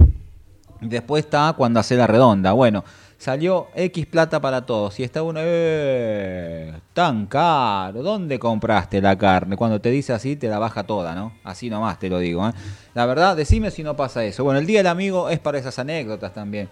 [0.81, 2.53] Después está cuando hace la redonda.
[2.53, 2.83] Bueno,
[3.17, 4.99] salió X plata para todos.
[4.99, 8.03] Y está uno, eh, tan caro.
[8.03, 9.57] ¿Dónde compraste la carne?
[9.57, 11.33] Cuando te dice así, te la baja toda, ¿no?
[11.43, 12.47] Así nomás te lo digo.
[12.47, 12.53] ¿eh?
[12.93, 14.43] La verdad, decime si no pasa eso.
[14.43, 16.69] Bueno, el Día del Amigo es para esas anécdotas también.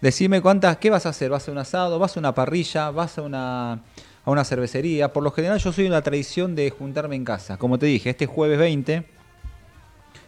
[0.00, 1.30] Decime cuántas, ¿qué vas a hacer?
[1.30, 1.98] ¿Vas a un asado?
[1.98, 2.90] ¿Vas a una parrilla?
[2.90, 5.12] ¿Vas a una, a una cervecería?
[5.12, 7.56] Por lo general yo soy una tradición de juntarme en casa.
[7.56, 9.21] Como te dije, este jueves 20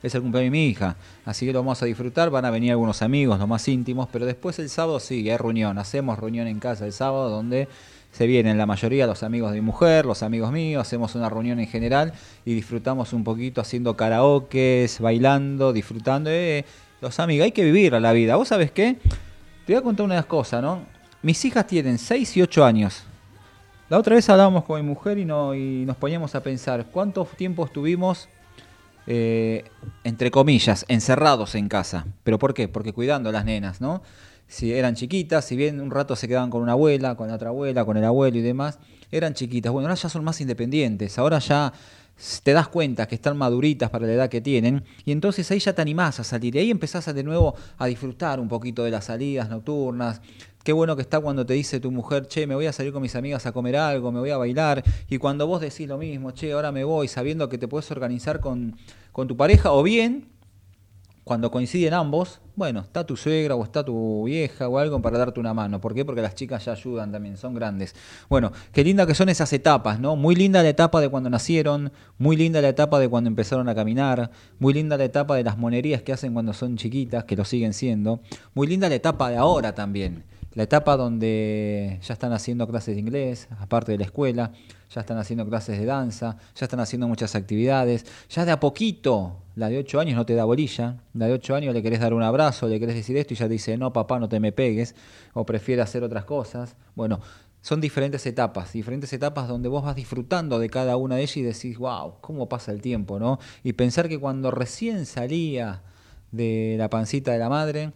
[0.06, 2.70] es el cumpleaños de mi hija, así que lo vamos a disfrutar, van a venir
[2.70, 6.60] algunos amigos, los más íntimos, pero después el sábado sí, hay reunión, hacemos reunión en
[6.60, 7.68] casa el sábado donde
[8.14, 11.58] se vienen la mayoría los amigos de mi mujer, los amigos míos, hacemos una reunión
[11.58, 12.12] en general
[12.44, 16.30] y disfrutamos un poquito haciendo karaokes, bailando, disfrutando.
[16.30, 16.64] Eh,
[17.00, 18.36] los amigos, hay que vivir la vida.
[18.36, 18.98] ¿Vos sabés qué?
[19.66, 20.82] Te voy a contar una cosa, ¿no?
[21.22, 23.02] Mis hijas tienen 6 y 8 años.
[23.88, 27.24] La otra vez hablábamos con mi mujer y, no, y nos poníamos a pensar cuánto
[27.24, 28.28] tiempo estuvimos
[29.06, 29.64] eh,
[30.02, 32.06] entre comillas, encerrados en casa.
[32.22, 32.68] ¿Pero por qué?
[32.68, 34.02] Porque cuidando a las nenas, ¿no?
[34.46, 37.48] Si eran chiquitas, si bien un rato se quedaban con una abuela, con la otra
[37.48, 38.78] abuela, con el abuelo y demás,
[39.10, 39.72] eran chiquitas.
[39.72, 41.72] Bueno, ahora ya son más independientes, ahora ya
[42.42, 45.72] te das cuenta que están maduritas para la edad que tienen y entonces ahí ya
[45.72, 49.06] te animás a salir y ahí empezás de nuevo a disfrutar un poquito de las
[49.06, 50.20] salidas nocturnas,
[50.64, 53.02] Qué bueno que está cuando te dice tu mujer, che, me voy a salir con
[53.02, 54.82] mis amigas a comer algo, me voy a bailar.
[55.10, 58.40] Y cuando vos decís lo mismo, che, ahora me voy, sabiendo que te puedes organizar
[58.40, 58.74] con,
[59.12, 59.72] con tu pareja.
[59.72, 60.26] O bien,
[61.22, 65.38] cuando coinciden ambos, bueno, está tu suegra o está tu vieja o algo para darte
[65.38, 65.82] una mano.
[65.82, 66.02] ¿Por qué?
[66.06, 67.94] Porque las chicas ya ayudan también, son grandes.
[68.30, 70.16] Bueno, qué linda que son esas etapas, ¿no?
[70.16, 73.74] Muy linda la etapa de cuando nacieron, muy linda la etapa de cuando empezaron a
[73.74, 77.44] caminar, muy linda la etapa de las monerías que hacen cuando son chiquitas, que lo
[77.44, 78.20] siguen siendo,
[78.54, 80.24] muy linda la etapa de ahora también
[80.54, 84.52] la etapa donde ya están haciendo clases de inglés, aparte de la escuela,
[84.90, 89.42] ya están haciendo clases de danza, ya están haciendo muchas actividades, ya de a poquito,
[89.56, 92.14] la de 8 años no te da bolilla, la de 8 años le querés dar
[92.14, 94.94] un abrazo, le querés decir esto y ya dice, no papá, no te me pegues,
[95.32, 96.76] o prefiere hacer otras cosas.
[96.94, 97.20] Bueno,
[97.60, 101.42] son diferentes etapas, diferentes etapas donde vos vas disfrutando de cada una de ellas y
[101.42, 103.40] decís, wow, cómo pasa el tiempo, ¿no?
[103.64, 105.82] Y pensar que cuando recién salía
[106.30, 107.92] de la pancita de la madre,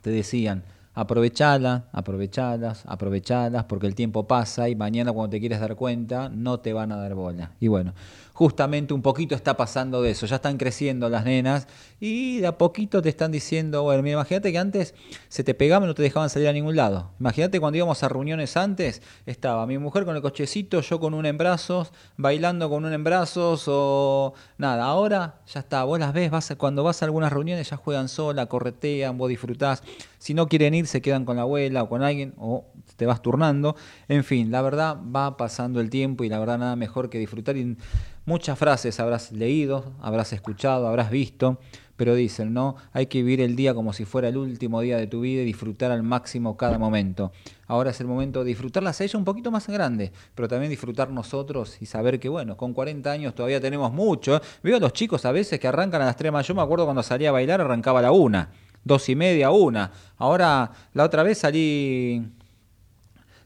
[0.00, 0.64] te decían,
[0.94, 6.60] Aprovechalas, aprovechalas, aprovechalas, porque el tiempo pasa y mañana cuando te quieres dar cuenta no
[6.60, 7.52] te van a dar bola.
[7.60, 7.94] Y bueno,
[8.42, 10.26] justamente un poquito está pasando de eso.
[10.26, 11.68] Ya están creciendo las nenas
[12.00, 14.96] y de a poquito te están diciendo, bueno, imagínate que antes
[15.28, 17.12] se te pegaban y no te dejaban salir a ningún lado.
[17.20, 21.24] Imagínate cuando íbamos a reuniones antes, estaba mi mujer con el cochecito, yo con un
[21.24, 24.86] en brazos, bailando con un en brazos o nada.
[24.86, 28.46] Ahora ya está, vos las ves, vas, cuando vas a algunas reuniones ya juegan sola,
[28.46, 29.84] corretean, vos disfrutás.
[30.18, 32.64] Si no quieren ir, se quedan con la abuela o con alguien o
[32.96, 33.76] te vas turnando.
[34.08, 37.56] En fin, la verdad va pasando el tiempo y la verdad nada mejor que disfrutar.
[37.56, 37.76] Y
[38.24, 41.58] muchas frases habrás leído, habrás escuchado, habrás visto,
[41.96, 42.76] pero dicen, ¿no?
[42.92, 45.44] Hay que vivir el día como si fuera el último día de tu vida y
[45.44, 47.32] disfrutar al máximo cada momento.
[47.66, 51.10] Ahora es el momento de disfrutarlas a ella un poquito más grande, pero también disfrutar
[51.10, 54.40] nosotros y saber que, bueno, con 40 años todavía tenemos mucho.
[54.62, 56.84] Veo a los chicos a veces que arrancan a las 3 de Yo me acuerdo
[56.84, 58.50] cuando salía a bailar, arrancaba a la una
[58.84, 59.92] dos y media, una.
[60.18, 62.22] Ahora, la otra vez salí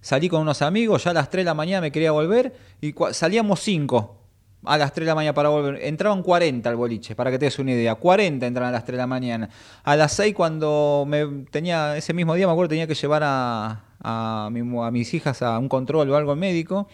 [0.00, 2.94] salí con unos amigos, ya a las 3 de la mañana me quería volver y
[3.12, 4.25] salíamos 5
[4.64, 5.78] a las 3 de la mañana para volver.
[5.82, 7.94] Entraban 40 al boliche, para que te des una idea.
[7.94, 9.48] 40 entraban a las 3 de la mañana.
[9.84, 13.82] A las 6 cuando me tenía, ese mismo día me acuerdo, tenía que llevar a,
[14.02, 16.88] a, a mis hijas a un control o algo médico.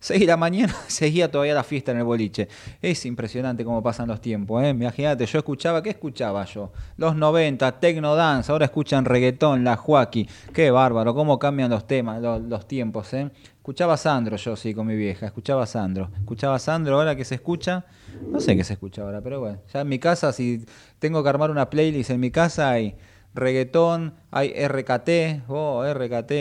[0.00, 2.48] 6 de la mañana seguía todavía la fiesta en el boliche.
[2.82, 4.62] Es impresionante cómo pasan los tiempos.
[4.62, 4.70] ¿eh?
[4.70, 6.72] Imagínate, yo escuchaba, ¿qué escuchaba yo?
[6.96, 10.28] Los 90, Tecno Dance, ahora escuchan reggaetón, la Joaquí.
[10.52, 13.12] Qué bárbaro, cómo cambian los temas, los, tiempos.
[13.14, 13.30] ¿eh?
[13.56, 15.26] Escuchaba a Sandro yo, sí, con mi vieja.
[15.26, 16.10] Escuchaba a Sandro.
[16.18, 17.84] Escuchaba a Sandro, ahora que se escucha.
[18.30, 19.58] No sé qué se escucha ahora, pero bueno.
[19.72, 20.64] Ya en mi casa, si
[20.98, 22.96] tengo que armar una playlist en mi casa, hay
[23.34, 26.32] reggaetón, hay RKT, oh, RKT.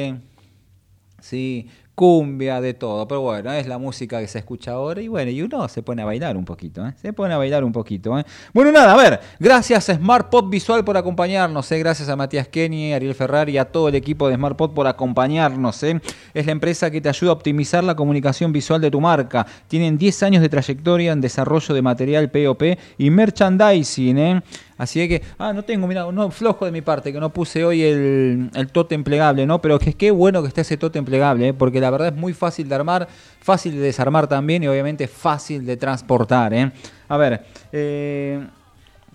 [1.20, 3.08] Sí, cumbia, de todo.
[3.08, 6.02] Pero bueno, es la música que se escucha ahora y bueno, y uno se pone
[6.02, 6.94] a bailar un poquito, ¿eh?
[7.02, 8.26] Se pone a bailar un poquito, ¿eh?
[8.54, 11.80] Bueno, nada, a ver, gracias a Smart Pop Visual por acompañarnos, ¿eh?
[11.80, 14.88] Gracias a Matías Kenny, Ariel Ferrari y a todo el equipo de Smart Pop por
[14.88, 16.00] acompañarnos, ¿eh?
[16.34, 19.46] Es la empresa que te ayuda a optimizar la comunicación visual de tu marca.
[19.68, 22.64] Tienen 10 años de trayectoria en desarrollo de material POP
[22.98, 24.42] y merchandising, ¿eh?
[24.78, 27.82] Así que, ah, no tengo, mira, no, flojo de mi parte, que no puse hoy
[27.82, 29.62] el, el tótem plegable, ¿no?
[29.62, 31.54] Pero que es que bueno que esté ese tótem plegable, ¿eh?
[31.54, 33.08] porque la verdad es muy fácil de armar,
[33.40, 36.72] fácil de desarmar también y obviamente fácil de transportar, ¿eh?
[37.08, 38.44] A ver, eh,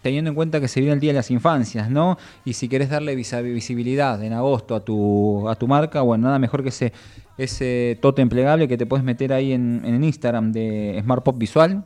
[0.02, 2.16] teniendo en cuenta que se viene el Día de las Infancias, ¿no?
[2.44, 6.62] Y si querés darle visibilidad en agosto a tu, a tu marca, bueno, nada mejor
[6.62, 6.92] que ese,
[7.36, 11.84] ese totem plegable que te puedes meter ahí en, en Instagram de Smart Pop Visual.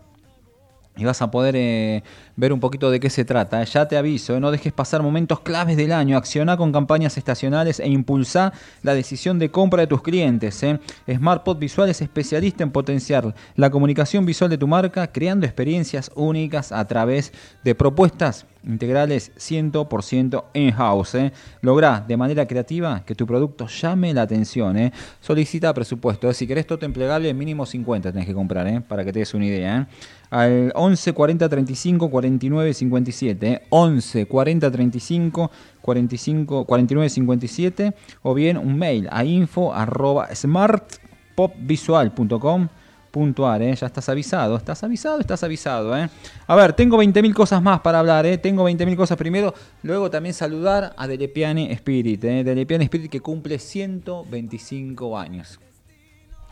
[0.97, 2.05] Y vas a poder eh,
[2.37, 3.65] ver un poquito de qué se trata.
[3.65, 6.17] Ya te aviso, eh, no dejes pasar momentos claves del año.
[6.17, 10.63] Acciona con campañas estacionales e impulsa la decisión de compra de tus clientes.
[10.63, 10.79] eh.
[11.13, 16.71] SmartPod Visual es especialista en potenciar la comunicación visual de tu marca, creando experiencias únicas
[16.71, 17.33] a través
[17.65, 21.15] de propuestas integrales 100% in-house.
[21.17, 21.33] eh.
[21.61, 24.77] Lográ de manera creativa que tu producto llame la atención.
[24.77, 24.93] eh.
[25.21, 26.29] Solicita presupuesto.
[26.31, 26.35] eh.
[26.35, 29.47] Si querés totem plegable, mínimo 50 tenés que comprar, eh, para que te des una
[29.47, 29.81] idea.
[29.81, 29.87] eh.
[30.31, 33.53] Al 11 40 35 49 57.
[33.53, 33.62] eh.
[33.71, 35.51] 11 40 35
[35.81, 37.95] 45 49 57.
[38.23, 42.69] O bien un mail a info arroba smartpopvisual.com
[43.15, 43.73] puntuar, ¿eh?
[43.77, 45.97] ya estás avisado, estás avisado, estás avisado.
[45.97, 46.11] ¿eh?
[46.49, 48.39] A ver, tengo 20.000 cosas más para hablar, ¿eh?
[48.39, 49.55] tengo 20.000 cosas primero,
[49.85, 52.43] luego también saludar a Delepiane Spirit, ¿eh?
[52.43, 55.61] Delepiane Spirit que cumple 125 años.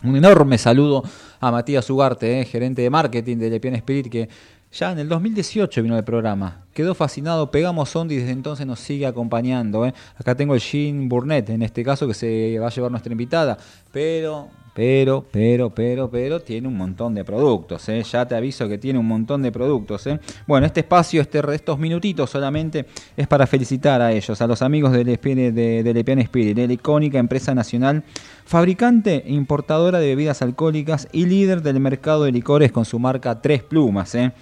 [0.04, 1.02] Un enorme saludo
[1.40, 2.44] a Matías Ugarte, ¿eh?
[2.44, 4.28] gerente de marketing de Delepiane Spirit, que
[4.70, 6.64] ya en el 2018 vino al programa.
[6.72, 9.84] Quedó fascinado, pegamos onda y desde entonces nos sigue acompañando.
[9.84, 9.92] ¿eh?
[10.16, 13.58] Acá tengo el Jean Burnett, en este caso, que se va a llevar nuestra invitada.
[13.90, 17.88] Pero, pero, pero, pero, pero, tiene un montón de productos.
[17.88, 18.02] ¿eh?
[18.02, 20.06] Ya te aviso que tiene un montón de productos.
[20.06, 20.18] ¿eh?
[20.46, 24.92] Bueno, este espacio, este, estos minutitos solamente es para felicitar a ellos, a los amigos
[24.92, 28.02] de, de, de Lepian Spirit, la icónica empresa nacional,
[28.44, 33.40] fabricante e importadora de bebidas alcohólicas y líder del mercado de licores con su marca
[33.40, 34.14] Tres Plumas.
[34.14, 34.32] ¿eh?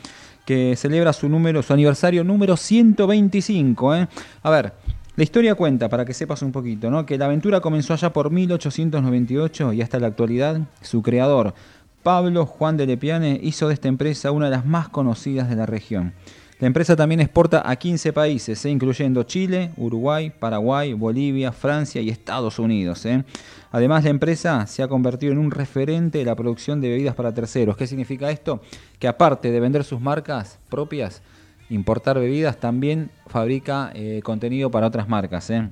[0.50, 3.94] que celebra su número, su aniversario número 125.
[3.94, 4.08] ¿eh?
[4.42, 4.72] A ver,
[5.16, 7.04] la historia cuenta, para que sepas un poquito, ¿no?
[7.04, 11.54] que la aventura comenzó allá por 1898 y hasta la actualidad su creador,
[12.02, 15.66] Pablo Juan de Lepiane, hizo de esta empresa una de las más conocidas de la
[15.66, 16.14] región.
[16.60, 18.70] La empresa también exporta a 15 países, ¿eh?
[18.70, 23.06] incluyendo Chile, Uruguay, Paraguay, Bolivia, Francia y Estados Unidos.
[23.06, 23.24] ¿eh?
[23.72, 27.32] Además, la empresa se ha convertido en un referente de la producción de bebidas para
[27.32, 27.78] terceros.
[27.78, 28.60] ¿Qué significa esto?
[28.98, 31.22] Que aparte de vender sus marcas propias,
[31.70, 35.48] importar bebidas, también fabrica eh, contenido para otras marcas.
[35.50, 35.70] ¿eh?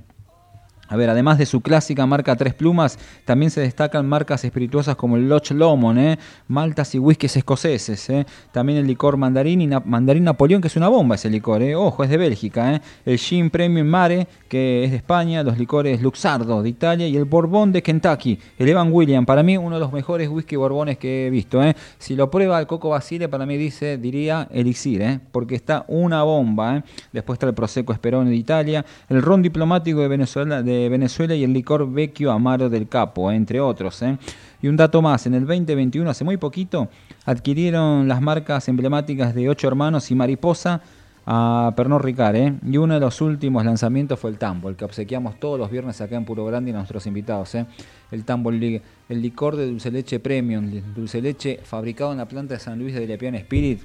[0.88, 5.16] A ver, además de su clásica marca Tres Plumas, también se destacan marcas espirituosas como
[5.16, 6.18] el Loch Lomond, ¿eh?
[6.48, 8.08] maltas y whiskies escoceses.
[8.08, 8.26] ¿eh?
[8.52, 11.62] También el licor mandarín, y mandarín Napoleón, que es una bomba ese licor.
[11.62, 11.74] ¿eh?
[11.74, 12.74] Ojo, es de Bélgica.
[12.74, 12.80] ¿eh?
[13.04, 15.42] El Gin Premium Mare, que es de España.
[15.42, 17.06] Los licores Luxardo, de Italia.
[17.06, 18.38] Y el Borbón de Kentucky.
[18.58, 21.60] El Evan William, para mí uno de los mejores whisky borbones que he visto.
[21.98, 26.82] Si lo prueba el Coco Basile, para mí dice, diría elixir, porque está una bomba.
[27.12, 28.86] Después está el Prosecco Esperone de Italia.
[29.10, 30.62] El Ron Diplomático de Venezuela.
[30.62, 34.02] De Venezuela y el licor Vecchio Amaro del Capo, entre otros.
[34.02, 34.18] ¿eh?
[34.60, 36.88] Y un dato más, en el 2021, hace muy poquito,
[37.24, 40.82] adquirieron las marcas emblemáticas de Ocho Hermanos y Mariposa
[41.30, 42.36] a Pernod Ricard.
[42.36, 42.54] ¿eh?
[42.66, 46.00] Y uno de los últimos lanzamientos fue el Tambo, el que obsequiamos todos los viernes
[46.00, 47.54] acá en Puro Grande y a nuestros invitados.
[47.54, 47.66] ¿eh?
[48.10, 52.54] El Tambo, el, el licor de dulce leche premium, dulce leche fabricado en la planta
[52.54, 53.80] de San Luis de Lepian Spirit,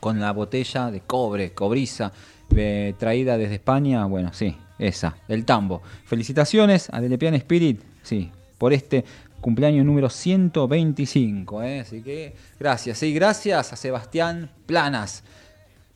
[0.00, 2.12] con la botella de cobre, cobriza,
[2.98, 5.82] traída desde España, bueno, sí, esa, el tambo.
[6.04, 9.04] Felicitaciones a Delepian Spirit, sí, por este
[9.40, 11.80] cumpleaños número 125, ¿eh?
[11.80, 15.24] así que gracias, sí, gracias a Sebastián Planas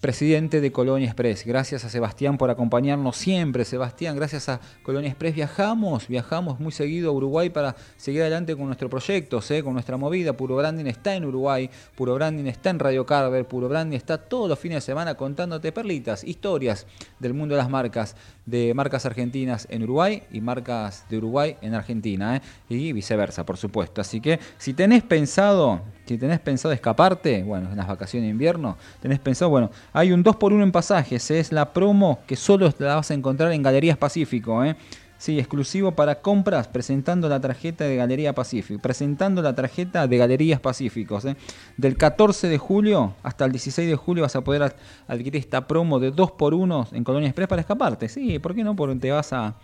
[0.05, 1.47] presidente de Colonia Express.
[1.47, 3.65] Gracias a Sebastián por acompañarnos siempre.
[3.65, 8.67] Sebastián, gracias a Colonia Express viajamos, viajamos muy seguido a Uruguay para seguir adelante con
[8.67, 9.63] nuestro proyecto, ¿eh?
[9.63, 10.35] con nuestra movida.
[10.35, 14.47] Puro Branding está en Uruguay, Puro Branding está en Radio Carver, Puro Branding está todos
[14.47, 16.87] los fines de semana contándote perlitas, historias
[17.19, 21.73] del mundo de las marcas, de marcas argentinas en Uruguay y marcas de Uruguay en
[21.73, 22.43] Argentina, ¿eh?
[22.69, 24.03] y viceversa, por supuesto.
[24.03, 28.77] Así que si tenés pensado, si tenés pensado escaparte, bueno, en las vacaciones de invierno,
[29.01, 33.11] tenés pensado, bueno, hay un 2x1 en pasajes, es la promo que solo la vas
[33.11, 34.77] a encontrar en Galerías Pacífico, ¿eh?
[35.17, 40.61] Sí, exclusivo para compras presentando la tarjeta de Galería Pacífico, presentando la tarjeta de Galerías
[40.61, 41.25] Pacíficos.
[41.25, 41.37] ¿eh?
[41.79, 44.75] Del 14 de julio hasta el 16 de julio vas a poder
[45.07, 48.09] adquirir esta promo de 2x1 en Colonia Express para escaparte.
[48.11, 48.77] Sí, ¿por qué no?
[48.77, 49.55] Porque te vas a,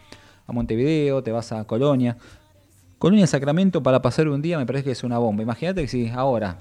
[0.46, 2.16] a Montevideo, te vas a Colonia.
[3.00, 5.42] Colonia Sacramento para pasar un día me parece que es una bomba.
[5.42, 6.58] Imagínate que si ahora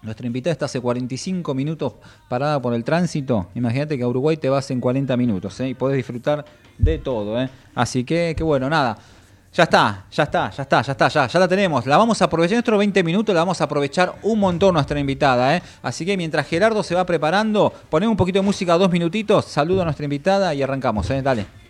[0.00, 1.96] nuestra invitada está hace 45 minutos
[2.30, 3.48] parada por el tránsito.
[3.54, 5.68] Imagínate que a Uruguay te vas en 40 minutos ¿eh?
[5.68, 6.46] y podés disfrutar
[6.78, 7.38] de todo.
[7.38, 7.50] ¿eh?
[7.74, 8.96] Así que, que bueno, nada.
[9.52, 11.84] Ya está, ya está, ya está, ya está, ya, ya la tenemos.
[11.84, 15.58] La vamos a aprovechar, nuestros 20 minutos la vamos a aprovechar un montón nuestra invitada.
[15.58, 15.62] ¿eh?
[15.82, 19.82] Así que mientras Gerardo se va preparando, ponemos un poquito de música, dos minutitos, saludo
[19.82, 21.10] a nuestra invitada y arrancamos.
[21.10, 21.20] ¿eh?
[21.20, 21.63] Dale.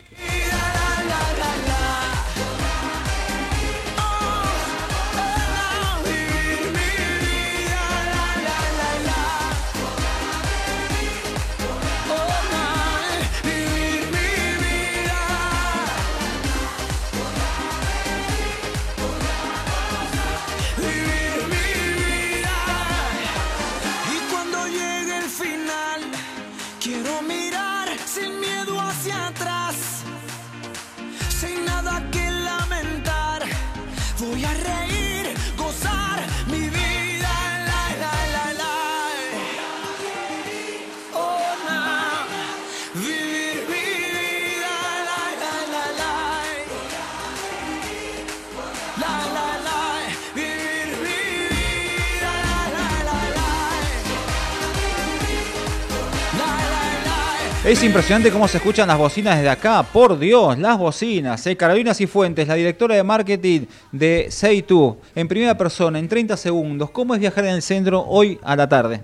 [57.75, 59.83] Es impresionante cómo se escuchan las bocinas desde acá.
[59.83, 61.45] Por Dios, las bocinas.
[61.49, 61.57] ¿eh?
[61.57, 66.91] Carolina Cifuentes, la directora de marketing de Say2, en primera persona, en 30 segundos.
[66.91, 69.01] ¿Cómo es viajar en el centro hoy a la tarde?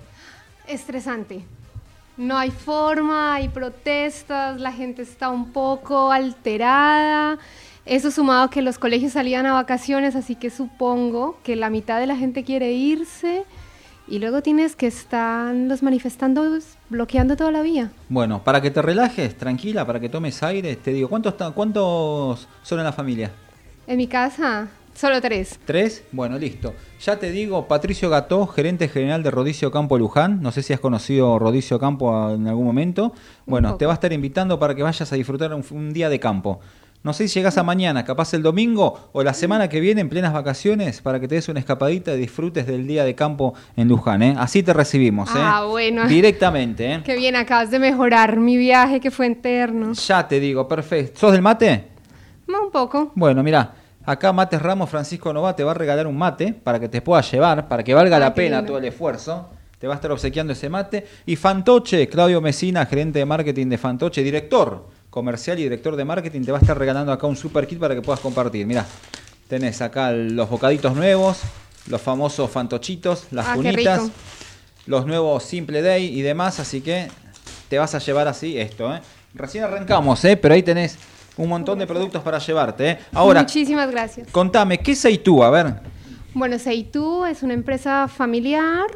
[0.68, 1.40] Estresante.
[2.16, 7.40] No hay forma, hay protestas, la gente está un poco alterada.
[7.84, 11.98] Eso sumado a que los colegios salían a vacaciones, así que supongo que la mitad
[11.98, 13.44] de la gente quiere irse
[14.10, 17.92] y luego tienes que estar los manifestantes bloqueando toda la vía.
[18.08, 22.78] Bueno, para que te relajes, tranquila, para que tomes aire, te digo, ¿cuántos, cuántos son
[22.80, 23.30] en la familia?
[23.86, 25.58] En mi casa, solo tres.
[25.64, 26.04] ¿Tres?
[26.10, 26.74] Bueno, listo.
[27.00, 30.42] Ya te digo, Patricio Gató, gerente general de Rodicio Campo Luján.
[30.42, 33.14] No sé si has conocido Rodicio Campo en algún momento.
[33.46, 36.18] Bueno, te va a estar invitando para que vayas a disfrutar un, un día de
[36.18, 36.60] campo.
[37.02, 40.10] No sé si llegas a mañana, capaz el domingo o la semana que viene en
[40.10, 43.88] plenas vacaciones para que te des una escapadita y disfrutes del día de campo en
[43.88, 44.22] Luján.
[44.22, 44.34] ¿eh?
[44.38, 45.30] Así te recibimos.
[45.30, 45.38] ¿eh?
[45.38, 46.06] Ah, bueno.
[46.06, 46.92] Directamente.
[46.92, 47.02] ¿eh?
[47.02, 49.94] Qué bien, acabas de mejorar mi viaje que fue eterno.
[49.94, 51.20] Ya te digo, perfecto.
[51.20, 51.86] ¿Sos del mate?
[52.46, 53.12] Ma, Un poco.
[53.14, 53.72] Bueno, mira,
[54.04, 57.30] acá Mates Ramos Francisco Nova te va a regalar un mate para que te puedas
[57.32, 58.72] llevar, para que valga Ah, la pena lindo.
[58.72, 59.48] todo el esfuerzo.
[59.78, 61.06] Te va a estar obsequiando ese mate.
[61.24, 66.42] Y Fantoche, Claudio Mesina, gerente de marketing de Fantoche, director comercial y director de marketing,
[66.42, 68.66] te va a estar regalando acá un super kit para que puedas compartir.
[68.66, 68.86] Mira,
[69.48, 71.40] tenés acá los bocaditos nuevos,
[71.88, 73.56] los famosos fantochitos, las Ah,
[74.86, 77.08] los nuevos Simple Day y demás, así que
[77.68, 79.00] te vas a llevar así esto, ¿eh?
[79.34, 80.36] Recién arrancamos, ¿eh?
[80.36, 80.96] Pero ahí tenés
[81.36, 82.98] un montón de productos para llevarte, ¿eh?
[83.12, 84.28] Ahora, Muchísimas gracias.
[84.30, 85.42] contame, ¿qué es tú?
[85.44, 85.74] A ver.
[86.34, 88.86] Bueno, Seitu es una empresa familiar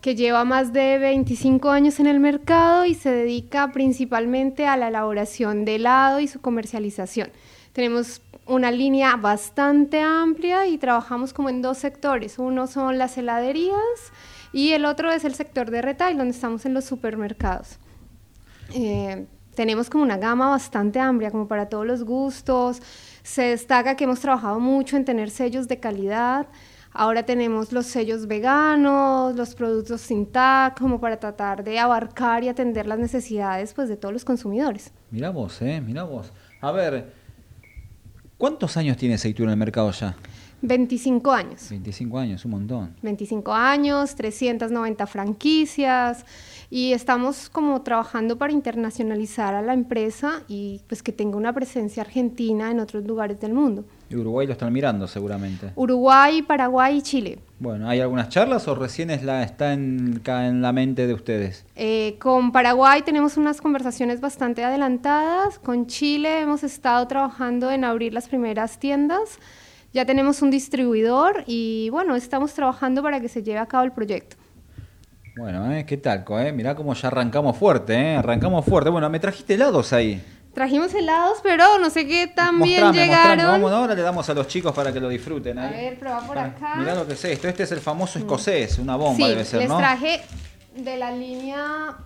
[0.00, 4.88] que lleva más de 25 años en el mercado y se dedica principalmente a la
[4.88, 7.30] elaboración de helado y su comercialización.
[7.72, 12.38] Tenemos una línea bastante amplia y trabajamos como en dos sectores.
[12.38, 13.76] Uno son las heladerías
[14.52, 17.78] y el otro es el sector de retail, donde estamos en los supermercados.
[18.74, 22.80] Eh, tenemos como una gama bastante amplia, como para todos los gustos.
[23.22, 26.46] Se destaca que hemos trabajado mucho en tener sellos de calidad.
[26.92, 32.48] Ahora tenemos los sellos veganos, los productos sin TAC, como para tratar de abarcar y
[32.48, 34.92] atender las necesidades pues, de todos los consumidores.
[35.10, 35.80] Mirá vos, ¿eh?
[35.80, 36.32] Mirá vos.
[36.60, 37.12] A ver,
[38.36, 40.16] ¿cuántos años tiene Seitu en el mercado ya?
[40.60, 41.68] 25 años.
[41.70, 42.96] 25 años, un montón.
[43.02, 46.24] 25 años, 390 franquicias
[46.68, 52.02] y estamos como trabajando para internacionalizar a la empresa y pues que tenga una presencia
[52.02, 53.84] argentina en otros lugares del mundo.
[54.10, 55.70] Y Uruguay lo están mirando seguramente.
[55.74, 57.38] Uruguay, Paraguay y Chile.
[57.58, 60.22] Bueno, ¿hay algunas charlas o recién es la, está en,
[60.62, 61.66] la mente de ustedes?
[61.76, 65.58] Eh, con Paraguay tenemos unas conversaciones bastante adelantadas.
[65.58, 69.38] Con Chile hemos estado trabajando en abrir las primeras tiendas.
[69.92, 73.92] Ya tenemos un distribuidor y bueno, estamos trabajando para que se lleve a cabo el
[73.92, 74.36] proyecto.
[75.36, 75.84] Bueno, ¿eh?
[75.86, 76.24] ¿qué tal?
[76.28, 76.52] Eh?
[76.52, 78.16] Mirá cómo ya arrancamos fuerte, ¿eh?
[78.16, 78.90] Arrancamos fuerte.
[78.90, 80.20] Bueno, me trajiste helados ahí.
[80.54, 83.46] Trajimos helados, pero no sé qué tan bien llegaron.
[83.46, 85.58] Vamos, ahora le damos a los chicos para que lo disfruten.
[85.58, 85.70] A ahí.
[85.70, 86.74] ver, prueba por acá.
[86.76, 87.48] Mirá lo que es esto.
[87.48, 89.78] Este es el famoso escocés, una bomba sí, debe ser, les ¿no?
[89.78, 90.20] traje
[90.74, 91.96] de la línea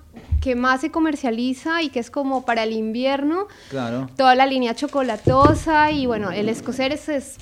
[0.40, 3.46] que más se comercializa y que es como para el invierno.
[3.70, 4.08] Claro.
[4.16, 7.36] Toda la línea chocolatosa y bueno, el escocés es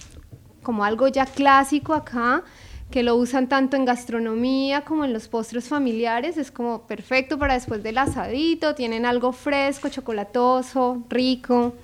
[0.63, 2.43] como algo ya clásico acá,
[2.91, 6.37] que lo usan tanto en gastronomía como en los postres familiares.
[6.37, 8.75] Es como perfecto para después del asadito.
[8.75, 11.75] Tienen algo fresco, chocolatoso, rico.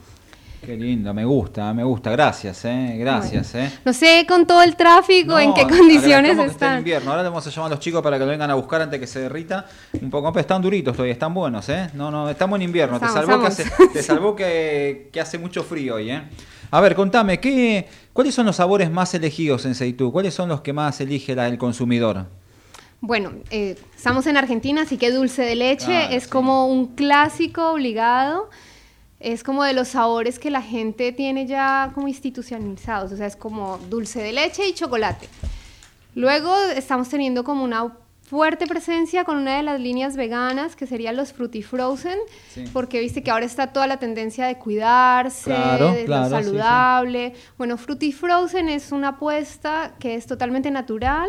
[0.64, 2.10] Qué lindo, me gusta, me gusta.
[2.10, 2.96] Gracias, ¿eh?
[2.98, 3.70] Gracias, ¿eh?
[3.84, 6.78] No sé con todo el tráfico en qué condiciones están.
[6.78, 7.10] invierno.
[7.10, 8.98] Ahora le vamos a llamar a los chicos para que lo vengan a buscar antes
[8.98, 9.66] que se derrita.
[10.00, 11.88] Un poco, pero están duritos todavía, están buenos, ¿eh?
[11.94, 12.98] No, no, estamos en invierno.
[12.98, 16.22] te Estamos, salvó, que hace, te salvó que, que hace mucho frío hoy, ¿eh?
[16.72, 20.10] A ver, contame, ¿qué, ¿cuáles son los sabores más elegidos en Seitú?
[20.10, 22.26] ¿Cuáles son los que más elige la- el consumidor?
[23.00, 26.30] Bueno, eh, estamos en Argentina, así que dulce de leche es sí.
[26.30, 28.50] como un clásico obligado.
[29.20, 33.36] Es como de los sabores que la gente tiene ya como institucionalizados, o sea, es
[33.36, 35.28] como dulce de leche y chocolate.
[36.14, 37.92] Luego estamos teniendo como una
[38.22, 42.64] fuerte presencia con una de las líneas veganas, que serían los Fruity Frozen, Sí.
[42.72, 46.42] porque viste que ahora está toda la tendencia de cuidarse, Claro, de claro, lo sí,
[46.42, 46.44] sí.
[46.48, 47.34] saludable.
[47.56, 51.28] Bueno, Fruity Frozen es una apuesta que es totalmente natural.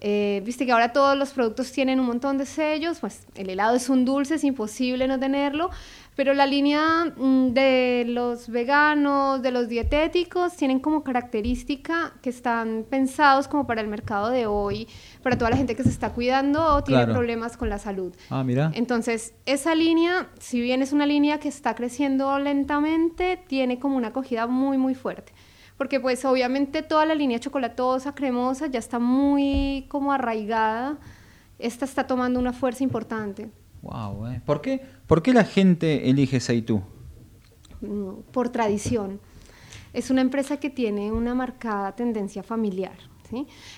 [0.00, 3.76] Eh, viste que ahora todos los productos tienen un montón de sellos, pues el helado
[3.76, 5.70] es un dulce, es imposible no tenerlo,
[6.18, 12.84] pero la línea mm, de los veganos, de los dietéticos, tienen como característica que están
[12.90, 14.88] pensados como para el mercado de hoy,
[15.22, 17.12] para toda la gente que se está cuidando o tiene Claro.
[17.12, 18.12] problemas con la salud.
[18.30, 18.72] Ah, mira.
[18.74, 24.08] Entonces, esa línea, si bien es una línea que está creciendo lentamente, tiene como una
[24.08, 25.32] acogida muy, muy fuerte.
[25.76, 30.98] Porque pues obviamente toda la línea chocolatosa, cremosa, ya está muy como arraigada.
[31.60, 33.52] Esta está tomando una fuerza importante
[33.82, 34.42] Wow, eh.
[34.44, 36.82] ¿Por qué, ¿Por qué la gente elige Seitú?
[37.80, 39.20] mm, por tradición.
[39.92, 42.98] Es una empresa que tiene una marcada tendencia familiar.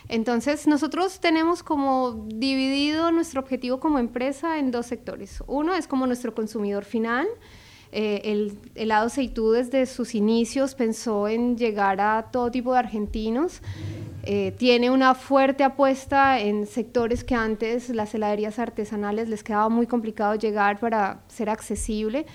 [0.09, 5.43] Entonces, nosotros tenemos como dividido nuestro objetivo como empresa en dos sectores.
[5.47, 7.27] Uno es como nuestro consumidor final.
[7.93, 13.63] Eh, el helado Seitú desde sus inicios pensó en llegar a todo tipo de argentinos.
[14.23, 19.87] Eh, tiene una fuerte apuesta en sectores que antes las heladerías artesanales les quedaba muy
[19.87, 22.27] complicado llegar para ser accesible.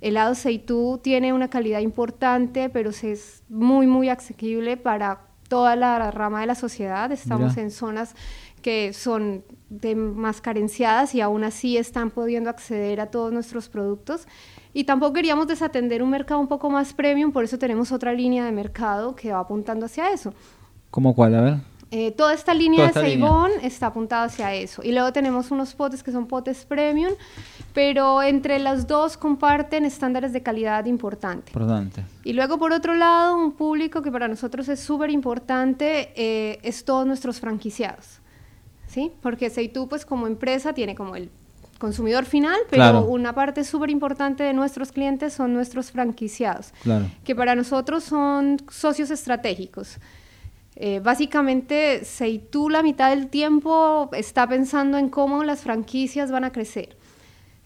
[0.00, 6.40] Helado Seitú tiene una calidad importante, pero es muy, muy asequible para toda la rama
[6.40, 7.10] de la sociedad.
[7.12, 7.62] Estamos Mira.
[7.62, 8.14] en zonas
[8.62, 14.26] que son de más carenciadas y aún así están pudiendo acceder a todos nuestros productos.
[14.72, 18.44] Y tampoco queríamos desatender un mercado un poco más premium, por eso tenemos otra línea
[18.46, 20.32] de mercado que va apuntando hacia eso.
[20.92, 21.34] ¿Cómo cuál?
[21.34, 21.54] A ver.
[21.90, 23.10] Eh, toda esta línea Toda de.
[23.10, 24.82] Seibón está apuntada hacia eso.
[24.84, 27.12] Y luego tenemos unos potes que son potes premium,
[27.74, 31.48] pero entre las dos comparten estándares de calidad importantes.
[31.54, 32.04] Importante.
[32.24, 36.84] Y luego, por otro lado, un público que para nosotros es súper importante eh, es
[36.84, 38.20] todos nuestros franquiciados.
[38.86, 39.10] ¿Sí?
[39.22, 41.30] Porque Seitú, pues como empresa, tiene como el
[41.78, 43.04] consumidor final, pero Claro.
[43.06, 47.06] una parte súper importante de nuestros clientes son nuestros franquiciados Claro.
[47.24, 49.96] que para nosotros son socios estratégicos.
[50.76, 56.52] Eh, básicamente, Seitú la mitad del tiempo está pensando en cómo las franquicias van a
[56.52, 56.96] crecer.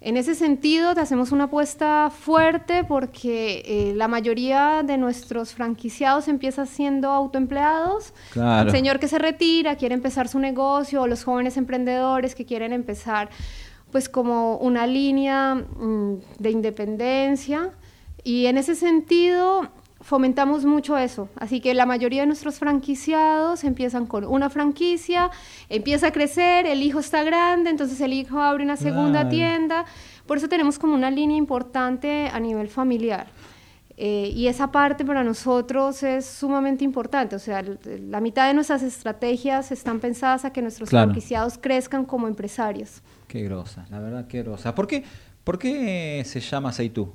[0.01, 6.29] En ese sentido, te hacemos una apuesta fuerte porque eh, la mayoría de nuestros franquiciados
[6.29, 8.13] empieza siendo autoempleados.
[8.33, 8.69] Claro.
[8.69, 12.73] El señor que se retira, quiere empezar su negocio, o los jóvenes emprendedores que quieren
[12.73, 13.31] empezar
[13.91, 17.71] pues como una línea mm, de independencia.
[18.23, 19.71] Y en ese sentido
[20.07, 21.29] fomentamos mucho eso.
[21.37, 25.31] Así que la mayoría de nuestros franquiciados empiezan con una franquicia,
[25.69, 29.85] empieza a crecer, el hijo está grande, entonces el hijo abre una segunda tienda.
[30.25, 33.27] Por eso tenemos como una línea importante a nivel familiar.
[33.97, 37.35] Eh, y esa parte para nosotros es sumamente importante.
[37.35, 41.07] O sea, la mitad de nuestras estrategias están pensadas a que nuestros Claro.
[41.09, 43.03] franquiciados crezcan como empresarios.
[43.27, 44.73] Qué grosa, la verdad, qué grosa.
[44.75, 45.03] ¿Por qué,
[45.43, 47.13] por qué se llama Seitú?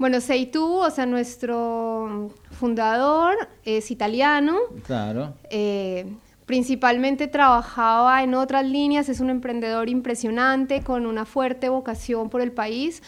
[0.00, 3.36] Bueno, Seitú, o sea, nuestro fundador
[3.66, 4.56] es italiano.
[4.86, 5.34] Claro.
[5.50, 6.06] eh,
[6.46, 12.50] principalmente trabajaba en otras líneas, es un emprendedor impresionante con una fuerte vocación por el
[12.50, 13.02] país.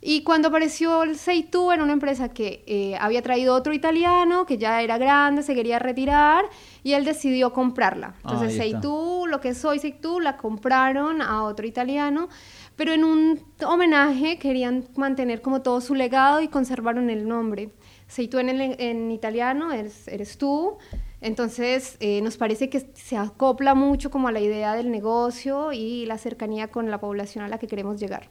[0.00, 4.56] Y cuando apareció el Seitú, era una empresa que eh, había traído otro italiano, que
[4.56, 6.44] ya era grande, se quería retirar,
[6.84, 8.14] y él decidió comprarla.
[8.18, 8.56] Entonces.
[8.56, 12.28] Seitú, lo que es hoy Seitú, la compraron a otro italiano,
[12.76, 17.70] pero en un homenaje querían mantener como todo su legado y conservaron el nombre.
[18.06, 20.78] Seitú en, en italiano eres, eres tú,
[21.20, 26.06] entonces eh, nos parece que se acopla mucho como a la idea del negocio y
[26.06, 28.28] la cercanía con la población a la que queremos llegar.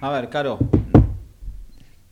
[0.00, 0.58] A ver, Caro.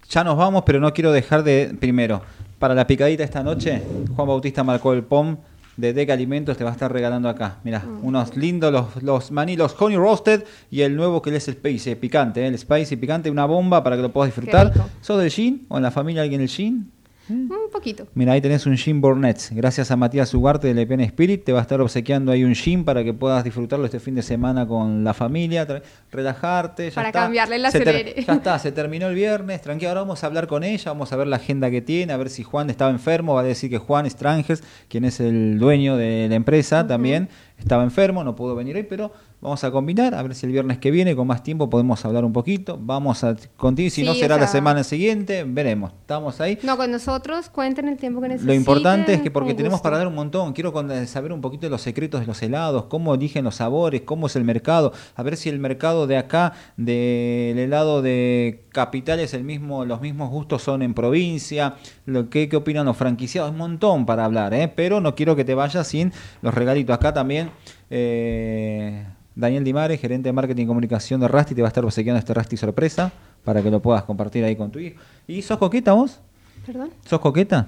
[0.08, 1.76] Ya nos vamos, pero no quiero dejar de.
[1.80, 2.22] Primero,
[2.58, 3.82] para la picadita esta noche,
[4.14, 5.38] Juan Bautista marcó el POM
[5.76, 7.58] de Deca Alimentos, te va a estar regalando acá.
[7.64, 11.54] Mira, unos lindos, los, los maní, los honey roasted y el nuevo que es el
[11.54, 14.72] spicy, picante, eh, el spicy picante, una bomba para que lo puedas disfrutar.
[15.00, 16.90] ¿Sos del gin o en la familia alguien del gin?
[17.28, 18.06] Un poquito.
[18.14, 19.50] Mira, ahí tenés un gin Bornets.
[19.52, 22.84] Gracias a Matías Ugarte de Lepen Spirit, te va a estar obsequiando ahí un gin
[22.84, 25.66] para que puedas disfrutarlo este fin de semana con la familia,
[26.12, 26.88] relajarte.
[26.90, 27.20] Ya Para está.
[27.22, 28.22] cambiarle ter- acelere.
[28.24, 29.88] Ya está, se terminó el viernes, tranquilo.
[29.90, 32.30] Ahora vamos a hablar con ella, vamos a ver la agenda que tiene, a ver
[32.30, 33.34] si Juan estaba enfermo.
[33.34, 37.82] Va a decir que Juan Stranges, quien es el dueño de la empresa también, estaba
[37.82, 40.90] enfermo, no pudo venir hoy, pero vamos a combinar, a ver si el viernes que
[40.90, 42.78] viene, con más tiempo, podemos hablar un poquito.
[42.80, 45.92] Vamos a contigo, si Sí, no será la semana siguiente, veremos.
[46.00, 46.58] Estamos ahí.
[46.62, 48.48] No, con nosotros cuenten el tiempo que necesiten.
[48.48, 49.82] Lo importante es que porque tenemos gusto.
[49.84, 52.84] para dar un montón, quiero con- saber un poquito de los secretos de los helados,
[52.84, 56.52] cómo eligen los sabores, cómo es el mercado, a ver si el mercado de acá,
[56.76, 61.74] del helado de capital es el mismo, los mismos gustos son en provincia,
[62.04, 64.68] lo que, qué opinan los franquiciados, un montón para hablar, ¿eh?
[64.74, 66.12] pero no quiero que te vayas sin
[66.42, 66.94] los regalitos.
[66.94, 67.50] Acá también
[67.90, 72.18] eh, Daniel Dimare, gerente de marketing y comunicación de Rasti, te va a estar obsequiando
[72.18, 73.12] este Rasti sorpresa
[73.44, 75.00] para que lo puedas compartir ahí con tu hijo.
[75.26, 76.20] ¿Y sos coqueta vos?
[76.64, 76.90] ¿Perdón?
[77.04, 77.66] ¿Sos coqueta?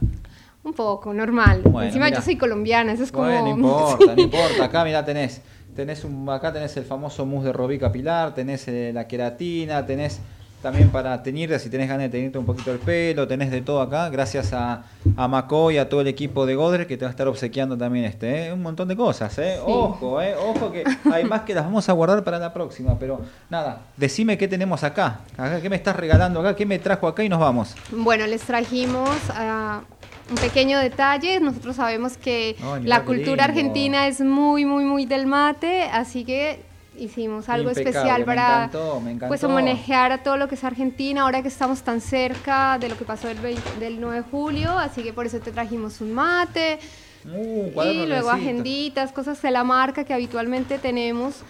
[0.65, 1.63] Un poco, normal.
[1.63, 3.27] Bueno, Encima yo soy colombiana, eso es como...
[3.27, 4.65] Bueno, no importa, no importa.
[4.65, 5.41] Acá, mirá, tenés,
[5.77, 10.21] tenés un, acá tenés el famoso mousse de Robí capilar, tenés eh, la queratina, tenés
[10.63, 13.81] también para teñirte, si tenés ganas de teñirte un poquito el pelo, tenés de todo
[13.81, 14.85] acá, gracias a,
[15.17, 17.79] a Maco y a todo el equipo de Godre que te va a estar obsequiando
[17.79, 18.53] también este, ¿eh?
[18.53, 19.59] un montón de cosas, ¿eh?
[19.65, 20.35] Ojo, ¿eh?
[20.37, 24.37] Ojo que hay más que las vamos a guardar para la próxima, pero nada, decime
[24.37, 27.41] qué tenemos acá, acá qué me estás regalando acá, qué me trajo acá y nos
[27.41, 27.75] vamos.
[27.93, 29.83] Bueno, les trajimos ah,
[30.31, 31.41] un pequeño detalle.
[31.41, 33.43] Nosotros sabemos que la cultura lindo.
[33.45, 36.68] argentina es muy, muy, muy del mate, así que
[36.99, 40.65] hicimos algo Impecable, especial me para encantó, me pues homenajear a todo lo que es
[40.65, 44.23] Argentina, ahora que estamos tan cerca de lo que pasó el 20 del 9 de
[44.23, 46.79] julio, así que por eso te trajimos un mate.
[47.25, 51.43] Uh, Y luego agenditas, cosas de la marca que habitualmente tenemos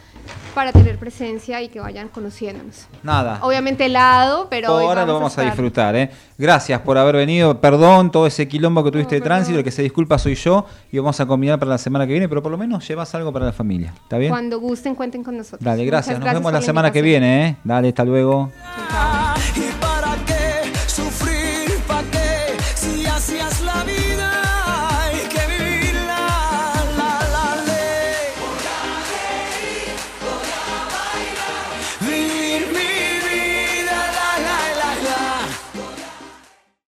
[0.54, 2.86] para tener presencia y que vayan conociéndonos.
[3.02, 3.38] Nada.
[3.42, 6.10] Obviamente helado, pero hoy Ahora lo vamos a estar- disfrutar, ¿eh?
[6.36, 7.60] Gracias por haber venido.
[7.60, 9.58] Perdón todo ese quilombo que tuviste de tránsito.
[9.58, 10.66] El que se disculpa soy yo.
[10.92, 12.28] Y vamos a combinar para la semana que viene.
[12.28, 13.92] Pero por lo menos llevas algo para la familia.
[14.02, 14.30] ¿Está bien?
[14.30, 15.62] Cuando gusten, cuenten con nosotros.
[15.62, 16.18] Dale, gracias.
[16.18, 17.56] Muchas Nos vemos la semana que viene, ¿eh?
[17.64, 18.50] Dale, hasta luego.